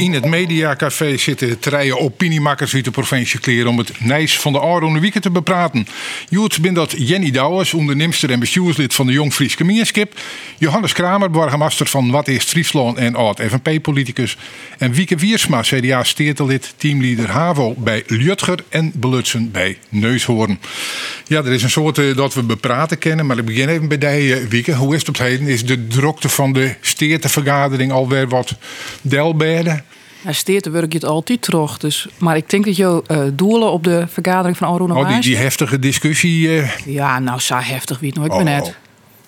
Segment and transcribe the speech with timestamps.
[0.00, 4.60] In het Mediacafé zitten treien opiniemakkers uit de provincie Kleer om het Nijs van de
[4.60, 5.86] Aarde Wieken te bepraten.
[6.28, 10.12] Joet bin dat Jenny Douwers, ondernemster en bestuurslid van de Jong Fries Gemeenschap.
[10.58, 14.36] Johannes Kramer, burgemeester van Wat is Friesland en oud-FNP-politicus.
[14.78, 20.58] En Wieke Wiersma, CDA-steertelid, teamleader HAVO bij Ljutger en Belutsen bij Neushoorn.
[21.26, 23.98] Ja, er is een soort eh, dat we bepraten kennen, maar ik begin even bij
[23.98, 24.74] die uh, Wieke.
[24.74, 25.46] Hoe is het op het heden?
[25.46, 28.54] Is de drokte van de steertevergadering alweer wat
[29.02, 29.82] delberde?
[30.24, 31.78] Ja, steerten werk je het altijd terug.
[31.78, 35.20] Dus, maar ik denk dat je uh, doelen op de vergadering van Alroen Oh, die,
[35.20, 36.48] die heftige discussie.
[36.60, 38.62] eh, Ja, nou, zo heftig wie het nooit Oh, meer net.
[38.66, 38.72] oh.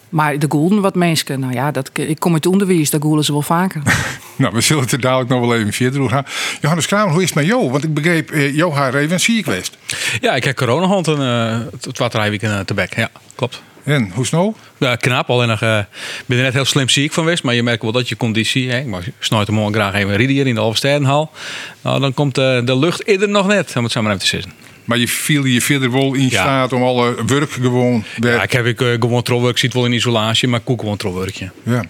[0.09, 3.33] Maar de goelden wat mensen, nou ja, dat, ik kom uit onderwijs, daar goelen ze
[3.33, 3.83] wel vaker.
[4.37, 6.25] Nou, we zullen het er dadelijk nog wel even verder over gaan.
[6.61, 7.71] Johannes Kramer, hoe is het met jou?
[7.71, 9.77] Want ik begreep, eh, jou haar even ziek geweest.
[10.21, 12.97] Ja, ik heb coronahand een uh, het wat rijweekend te bek.
[12.97, 13.63] Ja, klopt.
[13.85, 14.57] En hoe snel?
[14.79, 15.31] Ja, knap.
[15.31, 15.79] Alleen nog, eh,
[16.27, 17.43] ben er net heel slim ziek van geweest.
[17.43, 18.71] Maar je merkt wel dat je conditie.
[18.71, 21.31] Hè, ik mag snuit de morgen graag even rijden hier in de Alverstedenhal.
[21.81, 23.73] Nou, dan komt eh, de lucht eerder nog net.
[23.77, 24.53] Om het zo maar even te zeggen.
[24.85, 26.29] Maar je viel je verder wel in Ja.
[26.29, 28.05] staat om alle werk gewoon...
[28.21, 29.59] Ja, ik heb ik, eh, gewoon trouwwerk.
[29.59, 31.51] Zit wel in isolatie, maar ik koek gewoon trouwwerkje.
[31.63, 31.85] Ja.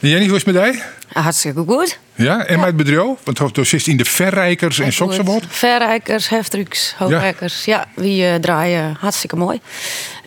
[0.00, 0.82] En Jenny, hoe is het met jij?
[1.12, 1.98] Hartstikke goed.
[2.14, 3.18] Ja, en met het bedrijf?
[3.24, 5.44] Want je zit in de verrijkers en Soksenbord.
[5.48, 7.64] Verrijkers, heftrucks, hoogrijkers.
[7.64, 9.60] Ja, wie eh, draaien hartstikke mooi.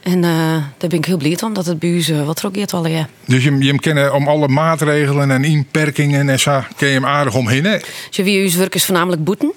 [0.05, 0.29] En eh,
[0.77, 3.07] daar ben ik heel blij om dat het eh, wat rokeert al ja.
[3.25, 7.05] Dus je, je hem kennen om alle maatregelen en inperkingen en zo, ken je hem
[7.05, 7.63] aardig omheen.
[7.63, 7.77] Hè?
[8.09, 9.53] Dus wie uw werk is voornamelijk boeten.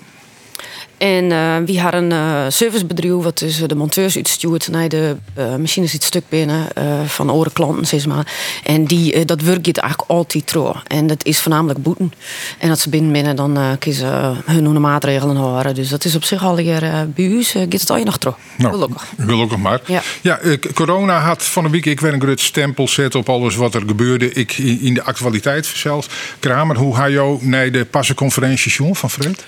[0.99, 5.57] En eh, wie had een eh, servicebedrijf wat tussen de monteurs uitstuurt naar de eh,
[5.57, 6.67] machines iets stuk binnen
[7.07, 8.33] van oren klanten zeg maar.
[8.65, 10.75] En die, dat werk gaat eigenlijk altijd trouw.
[10.87, 12.13] En dat is voornamelijk boeten.
[12.59, 14.07] En als ze binnen binnen dan kiezen
[14.47, 15.75] ze hun hun maatregelen houden.
[15.75, 18.05] Dus dat is op zich al hier eh, bij u eh, gaat het al je
[18.05, 18.37] nog trouw.
[18.59, 19.07] Gelukkig.
[19.21, 19.81] Gelukkig maar.
[20.23, 20.41] Ja.
[20.75, 23.83] corona had van een week ik weer een groot stempel zet op alles wat er
[23.87, 24.33] gebeurde.
[24.33, 26.09] Ik in de actualiteit zelfs.
[26.39, 29.45] Kramer, hoe ga je naar de passenconferentie van Fred?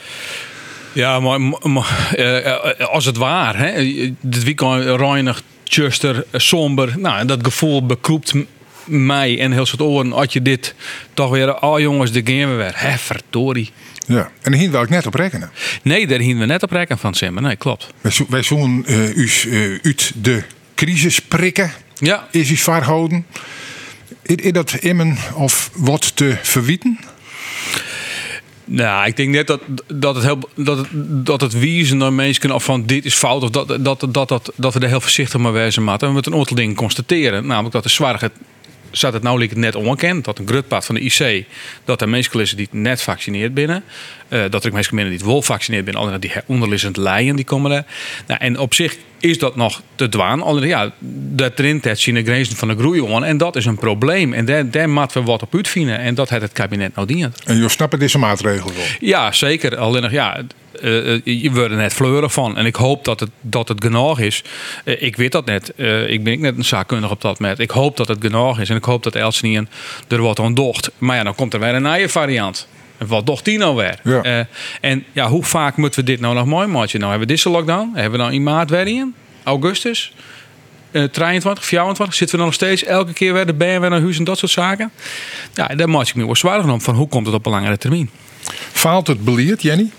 [0.93, 3.85] Ja, maar, maar, eh, eh, als het waar, hè,
[4.21, 6.95] dit weekend reinig, tjuster, eh, somber.
[6.99, 8.33] Nou, dat gevoel bekroept
[8.85, 10.13] mij en heel soort oren.
[10.13, 10.75] Als je dit
[11.15, 12.73] toch weer, oh jongens, de gaan we weer.
[12.75, 13.71] Hè, verdorie.
[14.07, 14.31] Ja.
[14.43, 15.51] En hier wil ik net op rekenen.
[15.83, 17.43] Nee, daar hingen we net op rekken van Simmer.
[17.43, 17.87] Nee, klopt.
[18.29, 18.43] Wij,
[18.85, 20.43] eh, u eh, uit de
[20.75, 21.73] crisis prikken.
[21.99, 23.27] Ja, Is u verhouden?
[24.23, 26.99] Is, is dat immen of wat te verwieten?
[28.73, 30.87] Nou, ik denk net dat, dat, het, dat,
[31.25, 34.53] dat het wijzen naar mensen of van dit is fout of dat, dat, dat, dat,
[34.57, 35.89] dat, we er heel voorzichtig mee wezen.
[35.89, 37.47] En we moeten een aantal dingen constateren.
[37.47, 38.33] Namelijk dat de zwaarheid
[38.91, 40.25] zat het het net onbekend.
[40.25, 41.47] Dat een grutpad van de IC,
[41.85, 43.85] dat er mensen is die net vaccineerd binnen.
[44.29, 47.71] Eh, dat er mensen binnen die wel vaccineerd alleen dat die onderliggend lijnen die komen
[47.71, 47.85] er.
[48.27, 50.43] Nou, en op zich is dat nog te dwaan.
[50.43, 50.93] Alleen ja,
[51.33, 53.25] dat erin het zien de grenzen van de groei on.
[53.25, 54.33] En dat is een probleem.
[54.33, 55.99] En daar, daar moeten we wat op uitvinden.
[55.99, 57.45] En dat heeft het kabinet nou dient.
[57.45, 58.85] En je snapt deze maatregel wel.
[59.01, 59.77] Ja, zeker.
[59.77, 60.43] Alleen nog, ja,
[60.81, 62.57] eh, eh, je wordt er net fleurig van.
[62.57, 64.43] En ik hoop dat het, dat het genoeg is.
[64.85, 65.73] Eh, ik weet dat net.
[66.07, 67.59] Ik ben net een zaakkundige op dat moment.
[67.59, 68.69] Ik hoop dat het genoeg is.
[68.71, 69.69] En ik hoop dat Elsenien
[70.09, 70.91] er wat aan docht.
[70.99, 72.69] Maar ja, dan komt er weer een nieuwe variant.
[73.07, 73.99] Wat docht die nou weer?
[74.05, 74.23] Ja.
[74.23, 74.45] Eh,
[74.81, 76.99] en ja, hoe vaak moeten we dit nou nog mooi maken?
[76.99, 77.91] Nou hebben we deze lockdown.
[77.95, 79.15] Hebben we dan in maart weer in?
[79.45, 80.13] Augustus?
[80.91, 84.25] eh 23, 24, zitten we nog steeds elke keer weer de BNW naar huis en
[84.25, 84.91] dat soort zaken.
[85.55, 87.79] Ja, daar maak ik me wel zwaar om van hoe komt het op een langere
[87.79, 88.11] termijn.
[88.73, 89.91] Faalt het beleid, Jenny?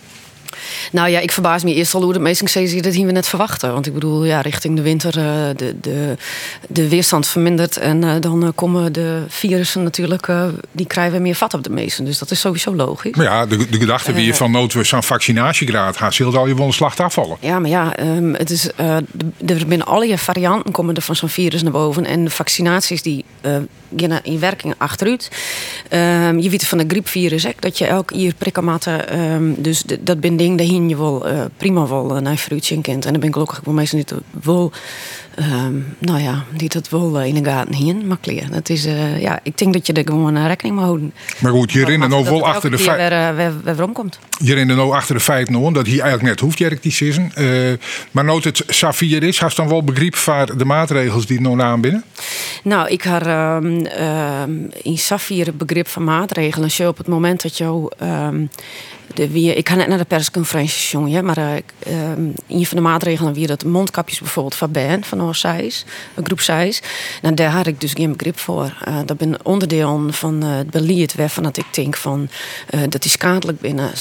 [0.92, 3.28] Nou ja, ik verbaas me eerst al hoe de meesten zeggen dat hier we net
[3.28, 3.74] verwachten.
[3.74, 5.24] Want ik bedoel, ja, richting de winter uh,
[5.56, 6.18] de, de,
[6.68, 7.78] de weerstand vermindert.
[7.78, 10.28] En uh, dan uh, komen de virussen natuurlijk,
[10.72, 12.06] die krijgen we meer vat op de meesten.
[12.06, 13.16] Dus dat is sowieso logisch.
[13.16, 16.48] Maar ja, de, de gedachte wie je van nood we zo'n vaccinatiegraad gaat, zult al
[16.48, 17.38] je wel een slag afvallen.
[17.40, 18.70] Ja, maar ja, um, het is,
[19.46, 22.06] er binnen alle varianten komen er van zo'n virus naar boven.
[22.06, 23.26] En de vaccinaties die
[23.96, 25.32] gaan in werking achteruit.
[25.90, 28.88] Um, je weet van de griepvirus hè, dat je elk prikken moet.
[29.14, 33.06] Um, dus dat ben ding, daar je wel uh, prima wel naar fruitje kent.
[33.06, 34.14] En dan ben ik gelukkig wel meestal niet
[34.44, 34.72] wel,
[35.40, 38.08] um, nou ja, die dat wel uh, in de gaten hien.
[38.08, 40.86] Maar kleer, dat is, uh, ja, ik denk dat je er gewoon uh, rekening mee
[40.86, 41.14] houden.
[41.40, 43.20] Maar goed, je rent nou wel achter de feiten.
[43.20, 44.20] Weer, weer, weer, weer komt.
[44.38, 47.32] Je rent nou achter de feiten dat hier eigenlijk net hoeft, Jerk, die season.
[48.12, 52.04] maar nood het Safir is, hast dan wel begrip van de maatregels die nou aanbinnen?
[52.64, 56.64] Nou, ik had um, um, in Safir het begrip van maatregelen.
[56.64, 57.92] Als je op het moment dat je.
[58.04, 58.50] Um,
[59.14, 61.54] de, wie, ik ga net naar de persconferentie jongen, maar uh,
[62.48, 65.86] een van de maatregelen wie dat mondkapjes bijvoorbeeld van ben van ons zijs,
[66.16, 66.82] een groep zijs.
[67.22, 68.78] Nou, daar had ik dus geen begrip voor.
[68.88, 72.30] Uh, dat ben onderdeel van uh, het beleid waarvan dat ik denk van
[72.70, 73.92] uh, dat is schadelijk binnen,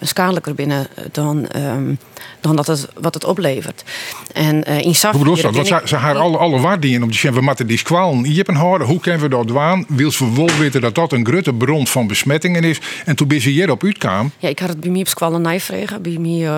[0.00, 1.98] schadelijker binnen dan, um,
[2.40, 3.84] dan dat het, wat het oplevert.
[4.32, 5.10] En in Saf.
[5.10, 5.54] Hoe bedoel je dat?
[5.54, 8.24] Want ze, ze haar alle, alle waarden om te zeggen, we moeten die squalen.
[8.24, 9.86] Je hebt een harde, hoe kunnen we dat doen?
[9.88, 12.80] Wil ze wel weten dat dat een grote bron van besmettingen is?
[13.04, 14.30] En toen ben ze hier op uitkwam.
[14.38, 16.02] Ja, ik had het bij mij op squalen nijvregen.
[16.02, 16.48] Bij mij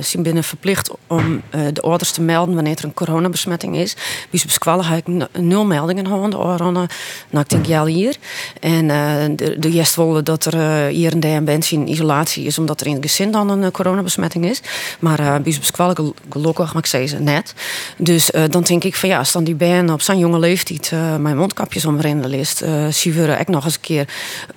[0.00, 1.42] zijn binnen verplicht om
[1.72, 3.96] de ouders te melden wanneer er een coronabesmetting is.
[4.30, 6.22] Bij op squalen heb ik nul meldingen gehad.
[6.60, 6.88] Nou,
[7.30, 8.16] ik denk ja hier.
[8.60, 8.86] En
[9.36, 12.86] de, de wilden dat er hier en daar een beetje in isolatie is, omdat er
[12.86, 14.62] in het gezin dan een coronabesmetting is.
[14.98, 17.54] Maar uh, squalen gelukkig, maar ik zei ze net.
[17.96, 21.84] Dus dan denk ik van ja, dan die ben op zo'n jonge leeftijd mijn mondkapjes
[21.84, 24.08] om de list, uh, echt nog eens een keer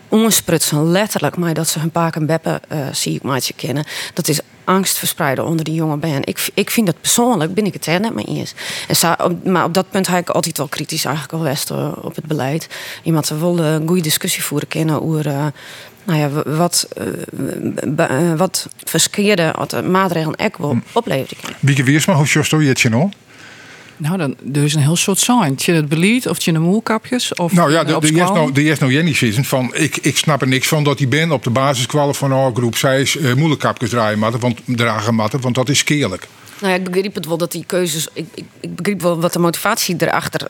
[0.07, 3.85] onsprutsen, letterlijk, maar dat ze hun paak en beppen uh, zie ik maatje kennen.
[4.13, 6.23] Dat is angst verspreiden onder die jonge ben.
[6.23, 8.53] Ik, ik vind dat persoonlijk, ben ik het er net mee eens.
[8.87, 12.15] En maar op dat punt heb ik altijd wel kritisch eigenlijk al west uh, op
[12.15, 12.67] het beleid.
[13.03, 15.53] Iemand wil een goede discussie voeren kennen over...
[16.07, 16.87] Nou ja, wat,
[17.99, 21.55] uh, wat verkeerde maatregelen ek wil opleveren.
[21.59, 22.27] Wieke Wiersma, hoe
[22.63, 23.09] je je nou?
[23.97, 25.53] Nou, dan, er is een heel soort sign.
[25.55, 27.33] Je het beleid of je de moelkapjes?
[27.33, 30.47] Of nou ja, de, de, nou, de nou Jenny zitten van ik, ik snap er
[30.47, 33.89] niks van dat die ben op de basiskwallen van our groep zij is uh, moeilijkapjes
[33.89, 36.27] draaien matten, want dragen matten, want dat is keerlijk.
[36.59, 38.07] Nou ja, ik begreep het wel dat die keuzes.
[38.13, 40.47] Ik, ik, ik begreep wel wat de motivatie erachter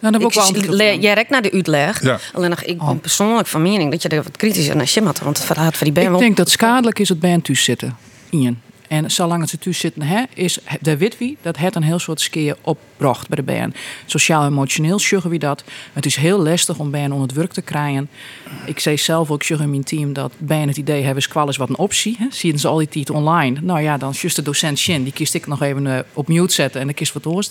[0.00, 2.02] nou, dat ik, ik, jij rekt naar de uitleg.
[2.02, 2.18] Ja.
[2.32, 3.00] Alleen nog, ik ben oh.
[3.00, 5.92] persoonlijk van mening dat je er wat kritischer naar shit Want het verhaal van die
[5.92, 7.96] ben Ik denk dat schadelijk is het bij thuis zitten.
[8.30, 8.60] Ian.
[8.88, 12.20] En zolang het ze thuis zitten, hè, is de witwie dat het een heel soort
[12.20, 13.76] skeer opbracht bij de band.
[14.06, 15.64] Sociaal-emotioneel zeggen we dat.
[15.92, 18.08] Het is heel lastig om band onder het werk te krijgen.
[18.66, 21.68] Ik zei zelf ook in mijn team dat band het idee hebben, squal is wat
[21.68, 22.16] een optie.
[22.18, 22.26] Hè.
[22.30, 23.60] Zien ze al die tijd online.
[23.62, 26.54] Nou ja, dan just de docent Shin, die kiest ik nog even uh, op mute
[26.54, 27.48] zetten en dan kiest wat oors.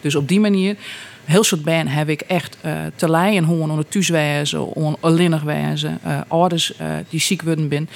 [0.00, 0.76] Dus op die manier
[1.24, 5.98] heel soort band heb ik echt uh, te leien gewoon onder thuiswezen, onder alleenig wezen,
[6.06, 6.72] uh, ouders
[7.08, 7.88] die ziek worden bin.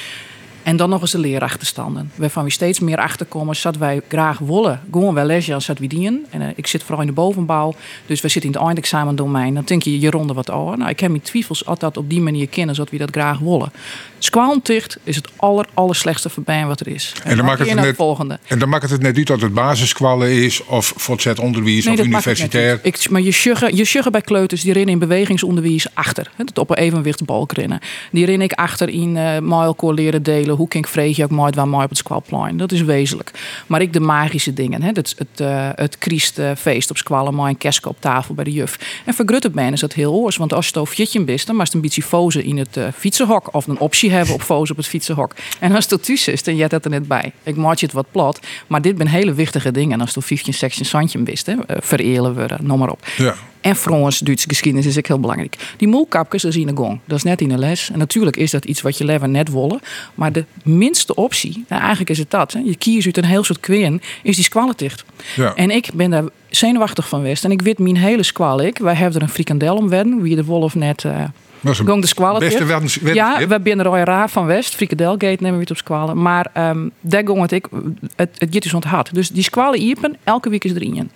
[0.66, 2.10] En dan nog eens de leerachterstanden.
[2.14, 4.80] Waarvan we steeds meer achterkomen, dat wij graag willen.
[4.90, 6.26] Gewoon wel lesje als dat we dienen.
[6.30, 7.74] En uh, ik zit vooral in de bovenbouw.
[8.06, 9.54] Dus we zitten in het eindexamendomein.
[9.54, 10.78] Dan denk je je ronde wat over.
[10.78, 13.38] Nou, ik heb mijn twijfels als dat op die manier kennen, zodat we dat graag
[13.38, 13.72] willen.
[14.18, 17.12] Squalenticht is het aller, aller slechtste verbijn wat er is.
[17.24, 18.38] En, dan maakt het, net, volgende.
[18.46, 22.04] en dan maakt het net niet dat het basiskwallen is of voortzet onderwijs nee, of
[22.04, 22.78] universitair.
[22.82, 26.30] Ik, maar je sjuggen, je bij kleuters die rennen in bewegingsonderwijs achter.
[26.36, 27.80] Het op een evenwichtbalk rennen.
[28.12, 30.55] Die ren ik achter in uh, leren delen.
[30.56, 30.86] Hoe kan ik
[31.16, 32.56] je ook mooi waar mooi op het squalplein.
[32.56, 33.30] Dat is wezenlijk.
[33.66, 34.82] Maar ik de magische dingen.
[34.82, 34.88] Hè?
[34.88, 39.02] Het, het, uh, het Christfeest op squallen, mooi een kerske op tafel bij de juf.
[39.04, 40.36] En voor Grutterbijn is dat heel oors.
[40.36, 43.66] Want als je het over bist, dan een beetje fozen in het uh, fietsenhok of
[43.66, 45.34] een optie hebben op foos op het fietsenhok.
[45.58, 47.32] En als het thuis is, dan jij dat er net bij.
[47.42, 49.92] Ik maak het wat plat, maar dit zijn hele wichtige dingen.
[49.92, 53.06] En als je 15 section Sandje wist, hè, eh, verelen we, noem maar op.
[53.16, 53.34] Ja.
[53.66, 55.74] En Frans, Duitse geschiedenis is ook heel belangrijk.
[55.76, 57.00] Die molkapjes, dat is in de gong.
[57.04, 57.90] Dat is net in de les.
[57.90, 59.80] En natuurlijk is dat iets wat je leven net willen.
[60.14, 62.52] Maar de minste optie, nou eigenlijk is het dat.
[62.52, 62.60] Hè.
[62.64, 65.04] Je kiest uit een heel soort kween, is die squalenticht.
[65.36, 65.54] Ja.
[65.54, 67.44] En ik ben daar zenuwachtig van west.
[67.44, 68.78] En ik weet mijn hele squal ik.
[68.78, 71.04] Wij hebben er een frikandel om werden, wie de wolf net...
[71.04, 71.24] Uh,
[71.60, 73.14] Gong de.
[73.14, 74.74] Ja, we binnen Roy Raar van West.
[74.74, 76.22] Frikadelgate nemen we het op squalen.
[76.22, 77.66] Maar um, daar gong het ik.
[78.16, 79.14] Het, het is onthard.
[79.14, 81.10] Dus die squalen iepen, elke week is er in.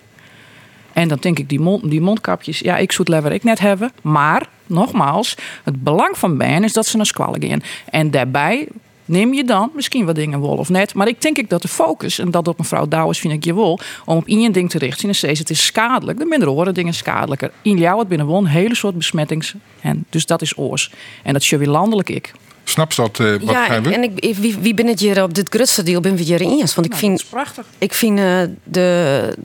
[0.93, 3.59] En dan denk ik, die, mond, die mondkapjes, ja, ik zou het lever ik net
[3.59, 3.91] hebben.
[4.01, 7.63] Maar, nogmaals, het belang van ben is dat ze naar squallen gaan.
[7.89, 8.67] En daarbij
[9.05, 10.93] neem je dan misschien wat dingen wel of net.
[10.93, 13.55] Maar ik denk ik dat de focus, en dat op mevrouw Douwens vind ik je
[13.55, 15.07] wel, om op één ding te richten.
[15.07, 16.19] En steeds, het is schadelijk.
[16.19, 17.51] De minder horen dingen schadelijker.
[17.61, 19.53] In jou het binnen een hele soort besmettings.
[19.81, 20.91] En dus dat is oors.
[21.23, 22.31] En dat is je weer landelijk ik.
[22.71, 23.19] Snap dat?
[23.19, 26.15] Uh, wat ja, en ik, wie, wie ben het hier op dit grootste deel ben
[26.15, 26.75] we hier eens?
[26.75, 27.65] Want ik nou, vind, prachtig.
[27.77, 29.37] Ik vind uh, de,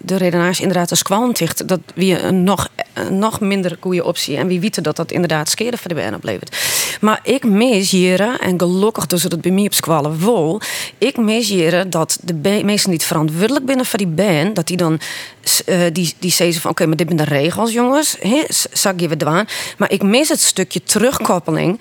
[0.00, 4.36] de redenaars inderdaad als kwalmticht dat wie een nog, een nog minder goede optie.
[4.36, 6.56] En wie weten dat dat inderdaad skeren voor de BN oplevert.
[7.00, 10.60] Maar ik mis hier, en gelukkig dus dat bij mij op squallen vol,
[10.98, 15.00] ik mis hier dat de mensen niet verantwoordelijk binnen voor die band, dat die dan
[15.66, 18.16] uh, die, die zeggen van oké, maar dit zijn de regels, jongens.
[18.72, 19.44] Zag je we.
[19.78, 21.80] Maar ik mis het stukje terugkoppeling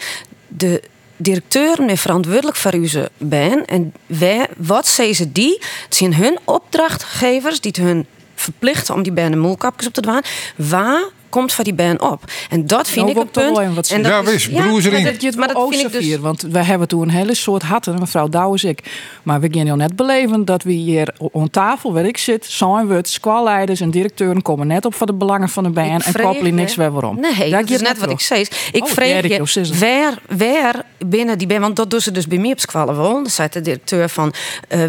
[0.58, 0.82] de
[1.24, 2.88] directeur is verantwoordelijk voor uw
[3.18, 3.66] baan.
[3.66, 5.62] En wij, wat zeggen ze die?
[5.84, 10.22] Het zijn hun opdrachtgevers die het hun verplichten om die de moelkapjes op te doen.
[10.56, 11.04] Waar
[11.34, 12.24] komt van die band op.
[12.50, 13.92] En dat vind nou, ik een punt.
[13.92, 15.34] En ja, wees, ja, erin.
[15.38, 16.18] Maar dat vind ik dus...
[16.18, 18.80] Want we hebben toen een hele soort hatten, mevrouw Douwens ik.
[19.24, 22.88] Maar we gaan heel net beleven dat we hier op tafel waar ik zit, zijn
[22.88, 26.14] we het squalleiders en directeuren komen net op voor de belangen van de band en
[26.22, 27.20] koppelen niks weer waarom.
[27.20, 28.46] Nee, dat is net wat ik zei.
[28.72, 32.38] Ik oh, vreeg je, waar, waar binnen die band, want dat doen ze dus bij
[32.38, 33.14] mij op squallen wel.
[33.14, 34.34] Dan zei de directeur van...
[34.70, 34.84] Uh,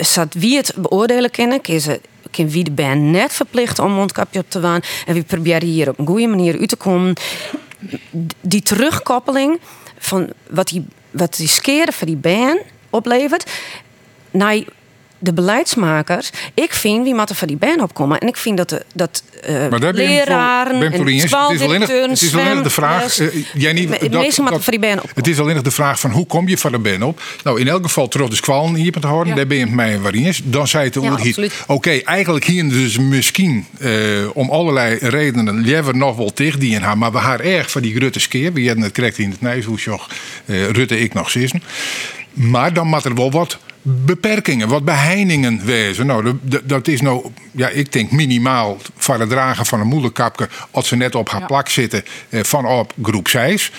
[0.00, 2.00] zat wie het beoordelen kennen, kiezen
[2.36, 4.80] kan wie de band net verplicht om mondkapje op te waan.
[5.06, 7.14] En we proberen hier op een goede manier uit te komen.
[8.40, 9.60] Die terugkoppeling
[9.98, 13.50] van wat die, wat die skeren van die band oplevert.
[14.30, 14.58] Naar
[15.26, 16.30] de beleidsmakers.
[16.54, 18.18] Ik vind wie moeten van die band opkomen.
[18.18, 21.32] En ik vind dat, de, dat uh, maar daar ben leraren ben en het is
[21.62, 23.18] alleen het is de vraag.
[23.18, 25.10] Uh, jij niet, dat, dat, van die band op.
[25.14, 27.22] Het is alleen nog de vraag van hoe kom je van de band op?
[27.44, 29.28] Nou, in elk geval terug de squalen hier te horen.
[29.28, 29.34] Ja.
[29.34, 30.40] Daar ben je met mij eens.
[30.44, 30.94] Dan zei het
[31.34, 31.48] ja.
[31.66, 33.90] Oké, eigenlijk hier dus misschien uh,
[34.32, 36.98] om allerlei redenen liever nog wel tegen die in haar.
[36.98, 38.52] Maar we haar erg van die Rutte skeer.
[38.52, 40.08] We hebben het correct in het Nijshoesjoch.
[40.46, 41.62] Rutte ik nog zissen.
[42.32, 46.06] Maar dan moet er wel wat beperkingen, wat beheiningen wezen.
[46.06, 50.88] Nou, dat is nou, ja, ik denk minimaal voor het dragen van een moederkapje als
[50.88, 53.72] ze net op haar plak zitten eh, van op groep 6.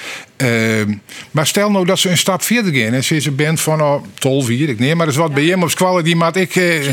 [0.44, 0.96] Uh,
[1.32, 3.82] maar stel nou dat ze een stap verder gaan en ze is een band van
[3.82, 6.56] oh, 12 hier, ik neem maar eens wat bij hem op squallen die maat ik
[6.56, 6.84] uh,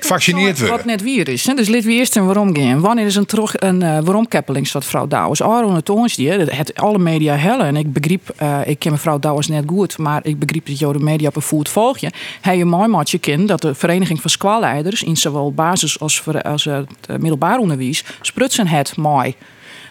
[0.00, 0.76] vaccineerd worden.
[0.76, 1.46] Wat net weer is.
[1.46, 1.54] Hè?
[1.54, 2.80] Dus lid wie eerst en waarom gaan.
[2.80, 5.42] Wanneer is een terug een uh, waarom kappeling staat vrouw Douwes.
[5.42, 9.18] Aaron het ons die het alle media hellen en ik begreep, uh, ik ken mevrouw
[9.18, 12.10] Douwes net goed, maar ik begreep dat jou de media op een voet volg je.
[12.40, 16.64] Hij je mooi maatje kind dat de vereniging van squalleiders in zowel basis als, als
[16.64, 19.34] het middelbaar onderwijs sprutsen het mooi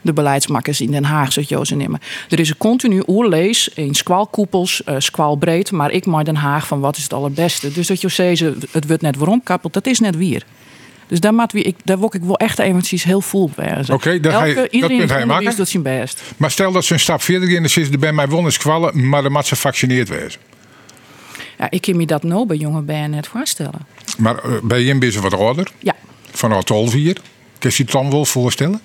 [0.02, 2.00] de beleidsmakkers in Den Haag, zoals je ze nemen.
[2.30, 6.80] Er is een continu oerlees in squalkoepels, uh, squalbreed, maar ik maar Den Haag van
[6.80, 7.72] wat is het allerbeste.
[7.72, 10.44] Dus dat je ze het wordt net waarom kappelt, dat is net weer.
[11.08, 13.80] Dus daar, maat wie, ik, daar word ik wel echt eventjes heel vol bij.
[13.82, 15.56] Oké, okay, iedereen dat hij maken.
[15.56, 16.22] doet zijn best.
[16.38, 19.22] Maar stel dat ze een stap verder gaan, dan zitten bij mij won kwallen, maar
[19.22, 20.42] dan moet ze gevaccineerd wezen.
[21.58, 23.88] Ja, ik kan me dat nou bij jonge bijen net voorstellen.
[24.18, 25.72] Maar uh, bij Jim is wat ouder?
[25.80, 25.96] Ja.
[26.32, 27.18] Van 12 hier.
[27.60, 28.82] Kun je het dan wel voorstellen?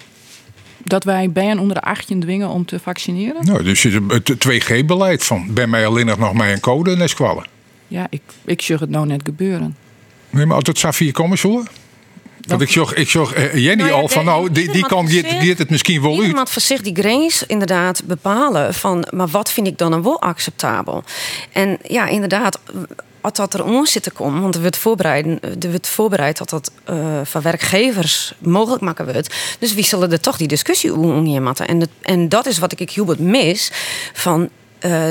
[0.87, 3.45] Dat wij bijen onder de 18 dwingen om te vaccineren?
[3.45, 7.47] Nou, dus het 2G-beleid van ben mij alleen nog maar een code en kwallen.
[7.89, 9.77] Ja, ik, ik zag het nou net gebeuren.
[10.31, 11.65] Nee, maar als het Safir komen zo.
[12.47, 15.59] Want ik zag, ik zag uh, Jenny nou al van, nou, die, die kan dit,
[15.59, 16.29] het misschien wel uit.
[16.29, 20.21] Iemand voor zich die grens inderdaad bepalen van, maar wat vind ik dan een wel
[20.21, 21.05] acceptabel?
[21.53, 22.61] En ja, inderdaad,
[23.35, 25.27] dat er om zit te komen, want er wordt, voorbereid,
[25.65, 29.35] er wordt voorbereid dat dat uh, van werkgevers mogelijk maken wordt.
[29.59, 31.27] Dus wie zullen er toch die discussie om
[31.67, 33.71] En, en dat is wat ik Hubert mis
[34.13, 34.49] van.
[34.81, 35.11] Uh,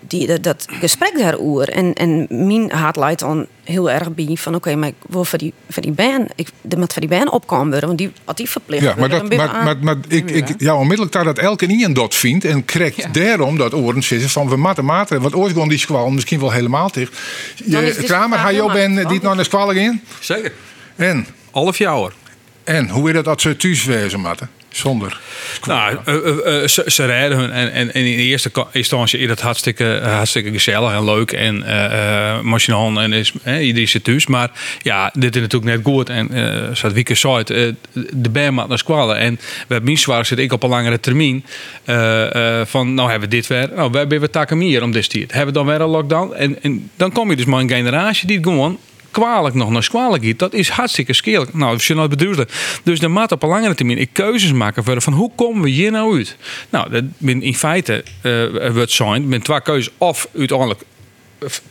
[0.00, 1.68] die, dat gesprek daarover.
[1.68, 5.38] En, en mijn haat leidt dan heel erg bij van oké, maar ik wil voor
[5.38, 8.36] die, voor die band, ik, de moet voor die band opkomen worden, want die had
[8.36, 8.82] die verplicht.
[8.82, 12.44] Ja, maar, dat, maar, maar, maar, ik, ik, ja, onmiddellijk dat elke een dat vindt
[12.44, 13.08] en krijgt ja.
[13.08, 16.50] daarom dat oren zitten van we matten maten, want ooit gewoon die squal misschien wel
[16.50, 17.18] helemaal dicht.
[17.64, 20.00] Je, Kramer, ga je ben die het nog naar squal in?
[20.20, 20.52] Zeker.
[20.96, 21.26] En?
[21.50, 22.12] Half jaar.
[22.64, 24.48] En hoe is dat dat ze thuis wezen, matten?
[24.72, 25.20] Zonder.
[25.66, 27.50] Nou, uh, uh, ze, ze rijden hun.
[27.50, 31.32] En, en, in de eerste instantie is het hartstikke, hartstikke gezellig en leuk.
[31.32, 34.26] En uh, en is, iedereen zit thuis.
[34.26, 34.50] Maar
[34.82, 36.08] ja, dit is natuurlijk net goed.
[36.08, 37.42] En uh, zoals Wieke zei,
[38.10, 39.16] de band maakt naar squallen.
[39.16, 41.44] En we hebben zwaar zit ik op een langere termijn.
[42.66, 43.68] van, nou hebben we dit weer.
[43.74, 45.32] Nou, we hebben we takken meer om dit tijd.
[45.32, 46.34] Hebben we dan weer een lockdown.
[46.34, 48.78] En, en dan kom je dus maar een generatie die gewoon
[49.12, 51.54] kwalijk nog naar kwalijk gaat, dat is hartstikke skeerlijk.
[51.54, 52.48] Nou, als je nou bedoelde.
[52.82, 55.68] Dus de maat op een langere termijn ik keuzes maken voor van hoe komen we
[55.68, 56.36] hier nou uit?
[56.70, 60.80] Nou, dat in feite uh, wordt zijn, ben twee keuzes of uiteindelijk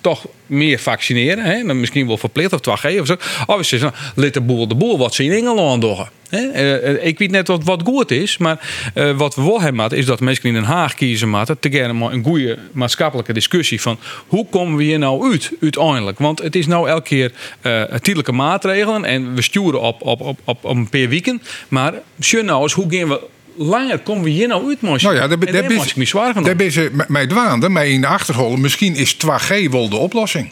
[0.02, 1.44] toch meer vaccineren.
[1.44, 1.64] Hè?
[1.64, 3.16] Dan misschien wel verplicht of 2G of zo.
[3.46, 3.82] Of het,
[4.16, 6.06] nou, de boel de boel wat ze in Engeland doen.
[6.32, 10.06] Uh, ik weet net wat, wat goed is, maar uh, wat we wel hebben is
[10.06, 14.00] dat mensen in Den Haag kiezen moeten te gerne maar een goede maatschappelijke discussie van
[14.28, 16.20] hoe komen we hier nou uit uiteindelijk?
[16.20, 20.40] Want het is nou elke keer uh, tijdelijke maatregelen en we sturen op, op, op,
[20.44, 21.42] op, op een paar weken.
[21.68, 21.94] Maar
[22.42, 23.20] nou eens, hoe gaan we
[23.56, 24.82] langer komen we hier nou uit?
[24.82, 26.44] Nou ja, daar ben ik me zwaar genomen.
[26.44, 28.62] Daar ben ze mij dwaande, mij in de achterholen.
[28.62, 30.52] Misschien is 2G wel de oplossing.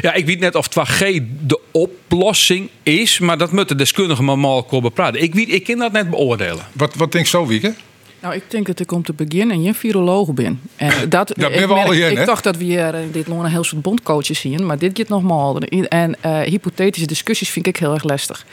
[0.00, 4.38] Ja, ik weet net of 2G de oplossing is, maar dat moet de deskundigen maar
[4.38, 5.22] mal bepraten.
[5.22, 6.66] Ik, weet, ik kan dat net beoordelen.
[6.72, 7.74] Wat, wat denk je zo, Wieke?
[8.20, 10.60] Nou, ik denk dat ik om te beginnen je viroloog ben.
[10.76, 13.64] En dat, dat ik, al ik dacht dat we hier in dit nog een heel
[13.64, 15.58] soort bondcoaches zien, maar dit gaat nogmaals.
[15.88, 18.46] En uh, hypothetische discussies vind ik heel erg lastig.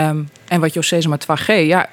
[0.00, 1.88] Um, en wat José zei met 2G, ja,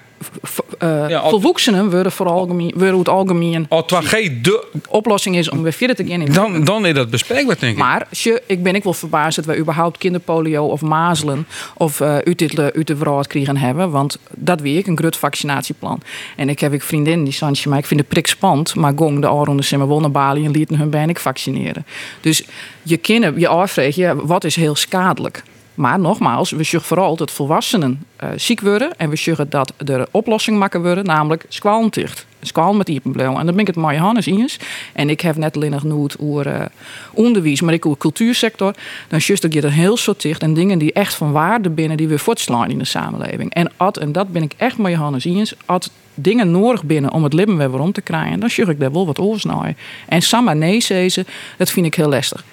[0.84, 3.66] uh, ja, volwassenen worden vooral worden het algemeen.
[3.70, 6.26] Als 2G de oplossing is om weer verder te gaan.
[6.26, 7.78] Dan, dan is dat bespreekbaar, denk ik.
[7.78, 12.08] Maar je, ik ben ik wel verbaasd dat we überhaupt kinderpolio of mazelen of uh,
[12.08, 12.96] uit, dit, uit de
[13.58, 13.90] hebben.
[13.90, 16.02] Want dat weet ik, een groot vaccinatieplan.
[16.36, 18.76] En ik heb ik vriendinnen die zeggen, maar ik vind de prik spannend.
[18.76, 21.86] Maar gong de oren simmer wel naar Bali en lieten hun bijna vaccineren.
[22.22, 22.44] Dus
[22.84, 25.44] je kinderen, je afvragen, wat is heel schadelijk?
[25.76, 28.98] Maar nogmaals, we zorgen vooral dat volwassenen uh, ziek worden.
[28.98, 32.26] En we zorgen dat er oplossing maken worden, namelijk squalenticht.
[32.42, 33.38] squal met iepen bleven.
[33.38, 34.60] En dan ben ik het met Johannes eens.
[34.94, 36.66] En ik heb net alleen genoemd over uh,
[37.12, 38.74] onderwijs, maar ik over cultuursector.
[39.08, 41.98] Dan just ik je er heel soort dicht en dingen die echt van waarde binnen,
[41.98, 43.54] die we voortslaan in de samenleving.
[43.54, 47.24] En ad, en dat ben ik echt met Johannes eens, ad dingen nodig binnen om
[47.24, 49.76] het leven weer om te krijgen, dan zie ik daar wel wat oors naar.
[50.08, 51.26] En Samma nee ze,
[51.58, 52.44] dat vind ik heel lastig.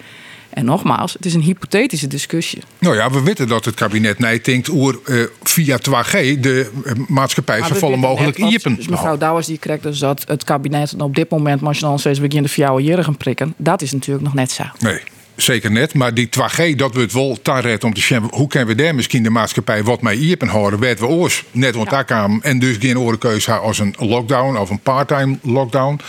[0.51, 2.63] En nogmaals, het is een hypothetische discussie.
[2.79, 7.63] Nou ja, we weten dat het kabinet denkt oer uh, via 2G de uh, maatschappij
[7.63, 8.75] zo volle mogelijk iepen.
[8.75, 12.55] Dus mevrouw Douwers die krijgt dus dat het kabinet op dit moment, dan steeds begint
[12.55, 14.65] de jaren gaan prikken, dat is natuurlijk nog net zo.
[14.79, 15.01] Nee.
[15.37, 18.69] Zeker net, maar die 2G, dat we het wel red om te zien hoe kunnen
[18.69, 22.05] we daar misschien de maatschappij wat mee iepen houden, werd we oors net want daar
[22.05, 26.01] kwam en dus geen orenkeuze als een lockdown of een parttime lockdown.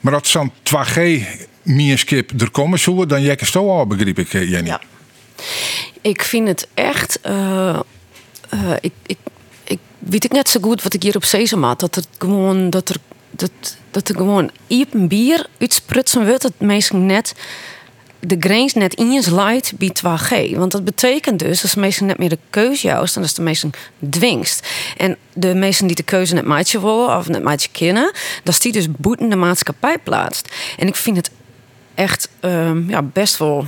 [0.00, 1.00] Maar dat zo'n 2G
[1.96, 4.68] skip er komen zullen, dan jekken zo al, begreep ik, eh, Jenny.
[4.68, 4.80] Ja.
[6.00, 7.18] Ik vind het echt.
[7.26, 7.78] Uh,
[8.80, 9.16] ik, ik,
[9.64, 11.80] ik weet ik net zo goed wat ik hier op Sesam had.
[11.80, 12.70] Dat er gewoon.
[12.70, 12.96] Dat er,
[13.30, 13.50] dat,
[13.90, 16.42] dat er gewoon een bier uitsprutsen wordt.
[16.42, 17.34] Dat mensen net
[18.20, 20.56] de grens net eens light bij 2G.
[20.56, 23.42] Want dat betekent dus dat de mensen net meer de keuze juist en dat de
[23.42, 23.70] mensen
[24.10, 24.66] dwingst.
[24.96, 28.72] En de mensen die de keuze net maatje willen of net maatje kennen, dat die
[28.72, 30.48] dus boeten de maatschappij plaatst.
[30.76, 31.30] En ik vind het
[31.98, 33.66] echt ehm, ja, best wel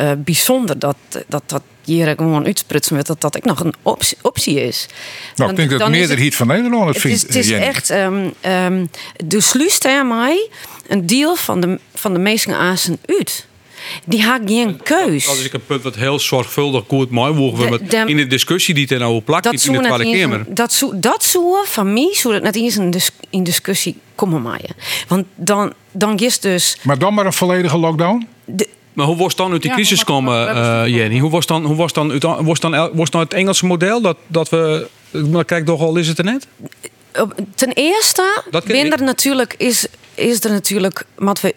[0.00, 0.96] uh, bijzonder dat,
[1.26, 4.86] dat dat hier gewoon uitsprutsen met dat dat ik nog een optie, optie is.
[5.36, 7.22] Nou, ik denk dat meerderheid van Nederland het vindt.
[7.22, 8.90] Het is, het is echt, um, um,
[9.26, 10.48] de sluist mij
[10.88, 12.56] een deel van de, van de meesten
[13.06, 13.46] uit.
[14.04, 15.26] Die had geen keus.
[15.26, 18.86] Dat is een punt wat heel zorgvuldig goed mooi wogen we in de discussie die
[18.86, 20.44] ten nou plakt in de Tweede Kamer.
[20.48, 22.94] Dat zou dat zo van mij zou het net eens in,
[23.30, 24.74] in discussie komen maaien.
[25.08, 26.76] Want dan dan is dus.
[26.82, 28.28] Maar dan maar een volledige lockdown.
[28.92, 31.18] maar hoe was dan uit die crisis komen, uh, Jenny?
[31.18, 34.48] Hoe was dan, hoe was dan, was dan, was dan het Engelse model dat, dat
[34.48, 34.88] we.
[35.30, 36.46] Maar kijk, toch al is het er net?
[37.54, 41.52] Ten eerste, ben er natuurlijk, is, is er natuurlijk, wat we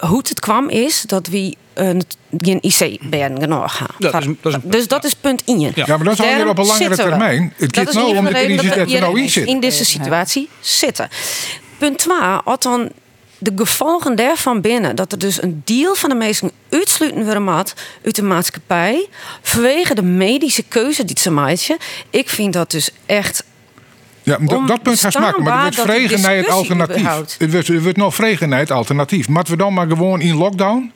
[0.00, 1.90] hoe het kwam is dat we uh,
[2.38, 3.86] geen IC ben genoeg gaan.
[3.98, 5.60] Dat is, dat is, dus dat is punt 1.
[5.60, 5.70] Ja.
[5.74, 7.52] ja, maar dat is alweer op een langere termijn.
[7.56, 11.08] Het gaat nou om de crisis dat we nou in In deze situatie zitten.
[11.78, 12.90] Punt 2, als dan
[13.38, 17.64] de gevolgen daarvan binnen, dat er dus een deel van de mensen uitsluiten worden
[18.04, 19.08] uit de maatschappij,
[19.42, 21.76] vanwege de medische keuze die ze maken.
[22.10, 23.44] Ik vind dat dus echt
[24.22, 27.36] ja, dat punt gaat maken, maar het wordt vregen naar het alternatief.
[27.38, 29.28] Het wordt, het wordt nog vregen naar het alternatief.
[29.28, 30.92] Maar we dan maar gewoon in lockdown?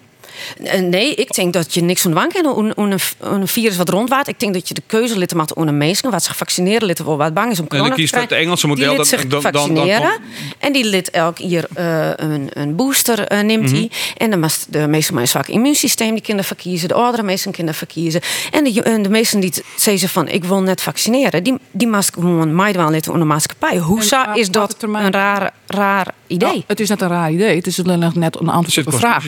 [0.64, 4.28] Eh, nee, ik denk dat je niks van dwang hebt om een virus wat rondwaart.
[4.28, 7.04] Ik denk dat je de keuze litten maakt om een mensen wat zich vaccineren litten
[7.04, 9.26] wel wat bang is om corona en dan kiest het Engelse model die dat zich
[9.26, 10.20] dan, vaccineren dan,
[10.58, 13.80] en die lid elk jaar uh, een, een booster uh, neemt hij.
[13.80, 14.16] Mhm.
[14.16, 17.52] En dan must de meesten met een zwak immuunsysteem die kinderen verkiezen, de oudere mensen
[17.52, 18.20] kinderen verkiezen.
[18.50, 22.14] En de, en de meesten die zeggen van ik wil net vaccineren, die die must
[22.14, 23.78] gewoon meidwaan litten onder maatschappij.
[23.78, 26.64] Hoe is dat een raar, raar idee?
[26.66, 27.56] Het is net een raar idee.
[27.56, 29.24] Het is alleen net een antwoord op vraag.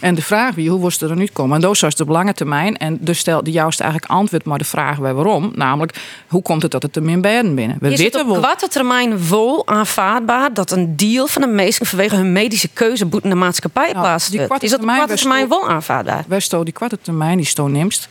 [0.00, 1.54] En de vraag wie, hoe was er nu komen?
[1.54, 2.76] En dat is de lange termijn.
[2.76, 5.52] En dus stel de juiste eigenlijk antwoord, maar de vraag weer waarom.
[5.54, 7.54] Namelijk, hoe komt het dat het er min binnen?
[7.54, 11.86] We is weten het op korte termijn wel aanvaardbaar dat een deel van de meesten
[11.86, 14.32] vanwege hun medische keuze boeten de maatschappij nou, plaatst?
[14.32, 16.24] Is dat op korte termijn wel aanvaardbaar?
[16.28, 18.08] Westo, die korte termijn die sto nimst,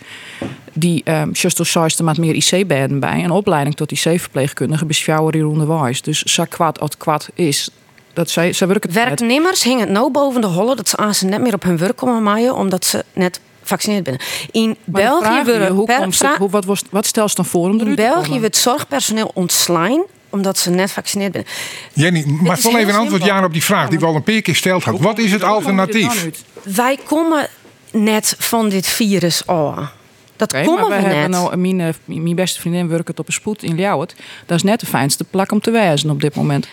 [0.74, 3.24] die um, just met meer IC-bedden bij.
[3.24, 6.02] Een opleiding tot IC-verpleegkundige beschouwen hier onderwijs.
[6.02, 7.70] Dus zo kwad als kwad is,
[8.14, 11.42] dat zij, zij werken Werknemers hingen nou boven de hollen dat ze aan ze net
[11.42, 14.22] meer op hun werk komen maaien omdat ze net gevaccineerd binnen.
[14.52, 18.40] In België hoe per, hoe, wat, was, wat stel je dan voor om In België
[18.40, 21.46] wordt zorgpersoneel ontslaan omdat ze net gevaccineerd zijn.
[21.94, 24.54] Jenny, maar vol even een antwoord op die vraag die we al een paar keer
[24.54, 24.84] gesteld.
[24.84, 26.30] Wat is het alternatief?
[26.64, 27.48] Wij komen
[27.92, 29.92] net van dit virus af.
[30.36, 33.34] Dat okay, komen we, we hebben nou mijn, eh, mijn beste vriendin werkt op een
[33.34, 34.16] spoed in Ljouwert.
[34.46, 36.68] Dat is net de fijnste plak om te wijzen op dit moment.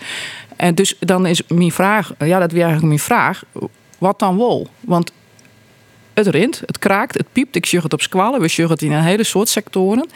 [0.57, 3.43] En dus dan is mijn vraag, ja, dat is eigenlijk mijn vraag.
[3.97, 4.67] Wat dan wel?
[4.79, 5.11] Want
[6.13, 7.55] het rint, het kraakt, het piept.
[7.55, 8.41] Ik zeg het op squallen.
[8.41, 10.09] We zeggen het in een hele soort sectoren.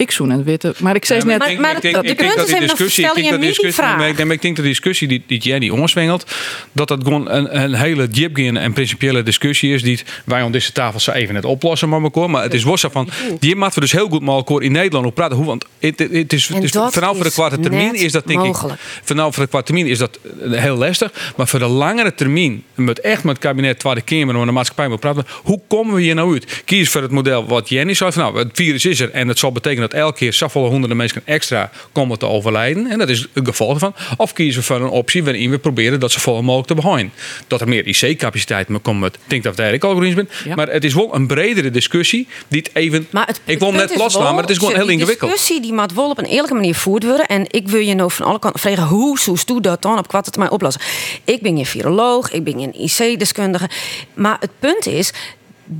[0.00, 0.74] Ik zoen het witte.
[0.78, 1.38] Maar ik zeg net...
[1.38, 2.14] Maar, maar, ik denk, dat die
[2.60, 3.06] discussie...
[3.06, 5.68] Ik denk dat discussie maar ik, denk, ik denk dat de discussie die, die Jenny
[5.68, 6.24] omswengelt...
[6.72, 9.82] dat dat gewoon een, een hele diepgaande en principiële discussie is...
[9.82, 12.30] die wij aan deze tafel zo even net oplossen maar elkaar.
[12.30, 13.08] Maar het is was van...
[13.40, 15.36] die moeten we dus heel goed met elkaar in Nederland op praten.
[15.36, 18.38] Hoe, want het, het is, het is vanaf voor de kwarte termijn is dat denk
[18.38, 18.80] mogelijk.
[18.80, 19.00] ik...
[19.02, 20.18] Vanaf voor de kwarte termijn is dat
[20.50, 21.32] heel lastig.
[21.36, 22.62] Maar voor de langere termijn...
[22.74, 25.26] met echt met het kabinet, Tweede Kamer en de maatschappij moet praten...
[25.42, 26.62] hoe komen we hier nou uit?
[26.64, 28.12] Kies voor het model wat Jenny zei.
[28.12, 30.96] Van, nou, het virus is er en het zal betekenen dat elke keer zoveel honderden
[30.96, 32.86] mensen extra komen te overlijden.
[32.86, 33.94] En dat is het gevolg van.
[34.16, 37.12] Of kiezen we voor een optie waarin we proberen dat ze vol mogelijk te behouden.
[37.46, 39.04] Dat er meer IC-capaciteit komt.
[39.04, 40.28] Ik denk dat daar ik al eens ben.
[40.44, 40.54] Ja.
[40.54, 43.06] Maar het is wel een bredere discussie die het even.
[43.10, 45.30] Maar het, ik wil net wel, maar het is gewoon heel ingewikkeld.
[45.30, 47.26] discussie die moet wel op een eerlijke manier voerd worden.
[47.26, 50.08] En ik wil je nou van alle kanten vragen, hoe zoest u dat dan op
[50.08, 50.82] korte termijn oplossen?
[51.24, 53.68] Ik ben geen viroloog, ik ben geen IC-deskundige.
[54.14, 55.12] Maar het punt is,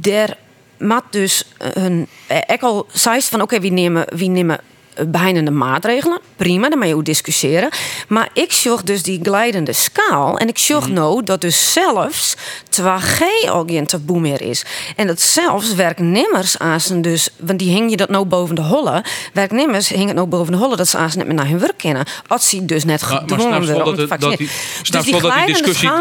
[0.03, 0.37] er
[0.81, 2.07] moet dus een...
[2.47, 4.05] Ik al zei van, oké, wie nemen...
[4.09, 4.61] Wie nemen
[5.07, 6.19] behinnende maatregelen.
[6.37, 7.69] Prima, daar mag je ook discussiëren.
[8.09, 10.39] Maar ik zorg dus die glijdende schaal.
[10.39, 10.95] En ik zorg Mhm.
[10.95, 12.37] nou dat dus zelfs
[12.69, 14.65] 2G al geen taboe meer is.
[14.97, 17.29] En dat zelfs werknemers aan zijn dus...
[17.37, 19.05] Want die hing je dat nou boven de holle.
[19.33, 20.77] Werknemers hingen het nou boven de holle...
[20.77, 22.07] dat ze aan net meer naar hun werk kennen.
[22.27, 24.47] Als ze dus net gedwongen worden om dat, te vaccineren.
[24.83, 25.19] snap Dus je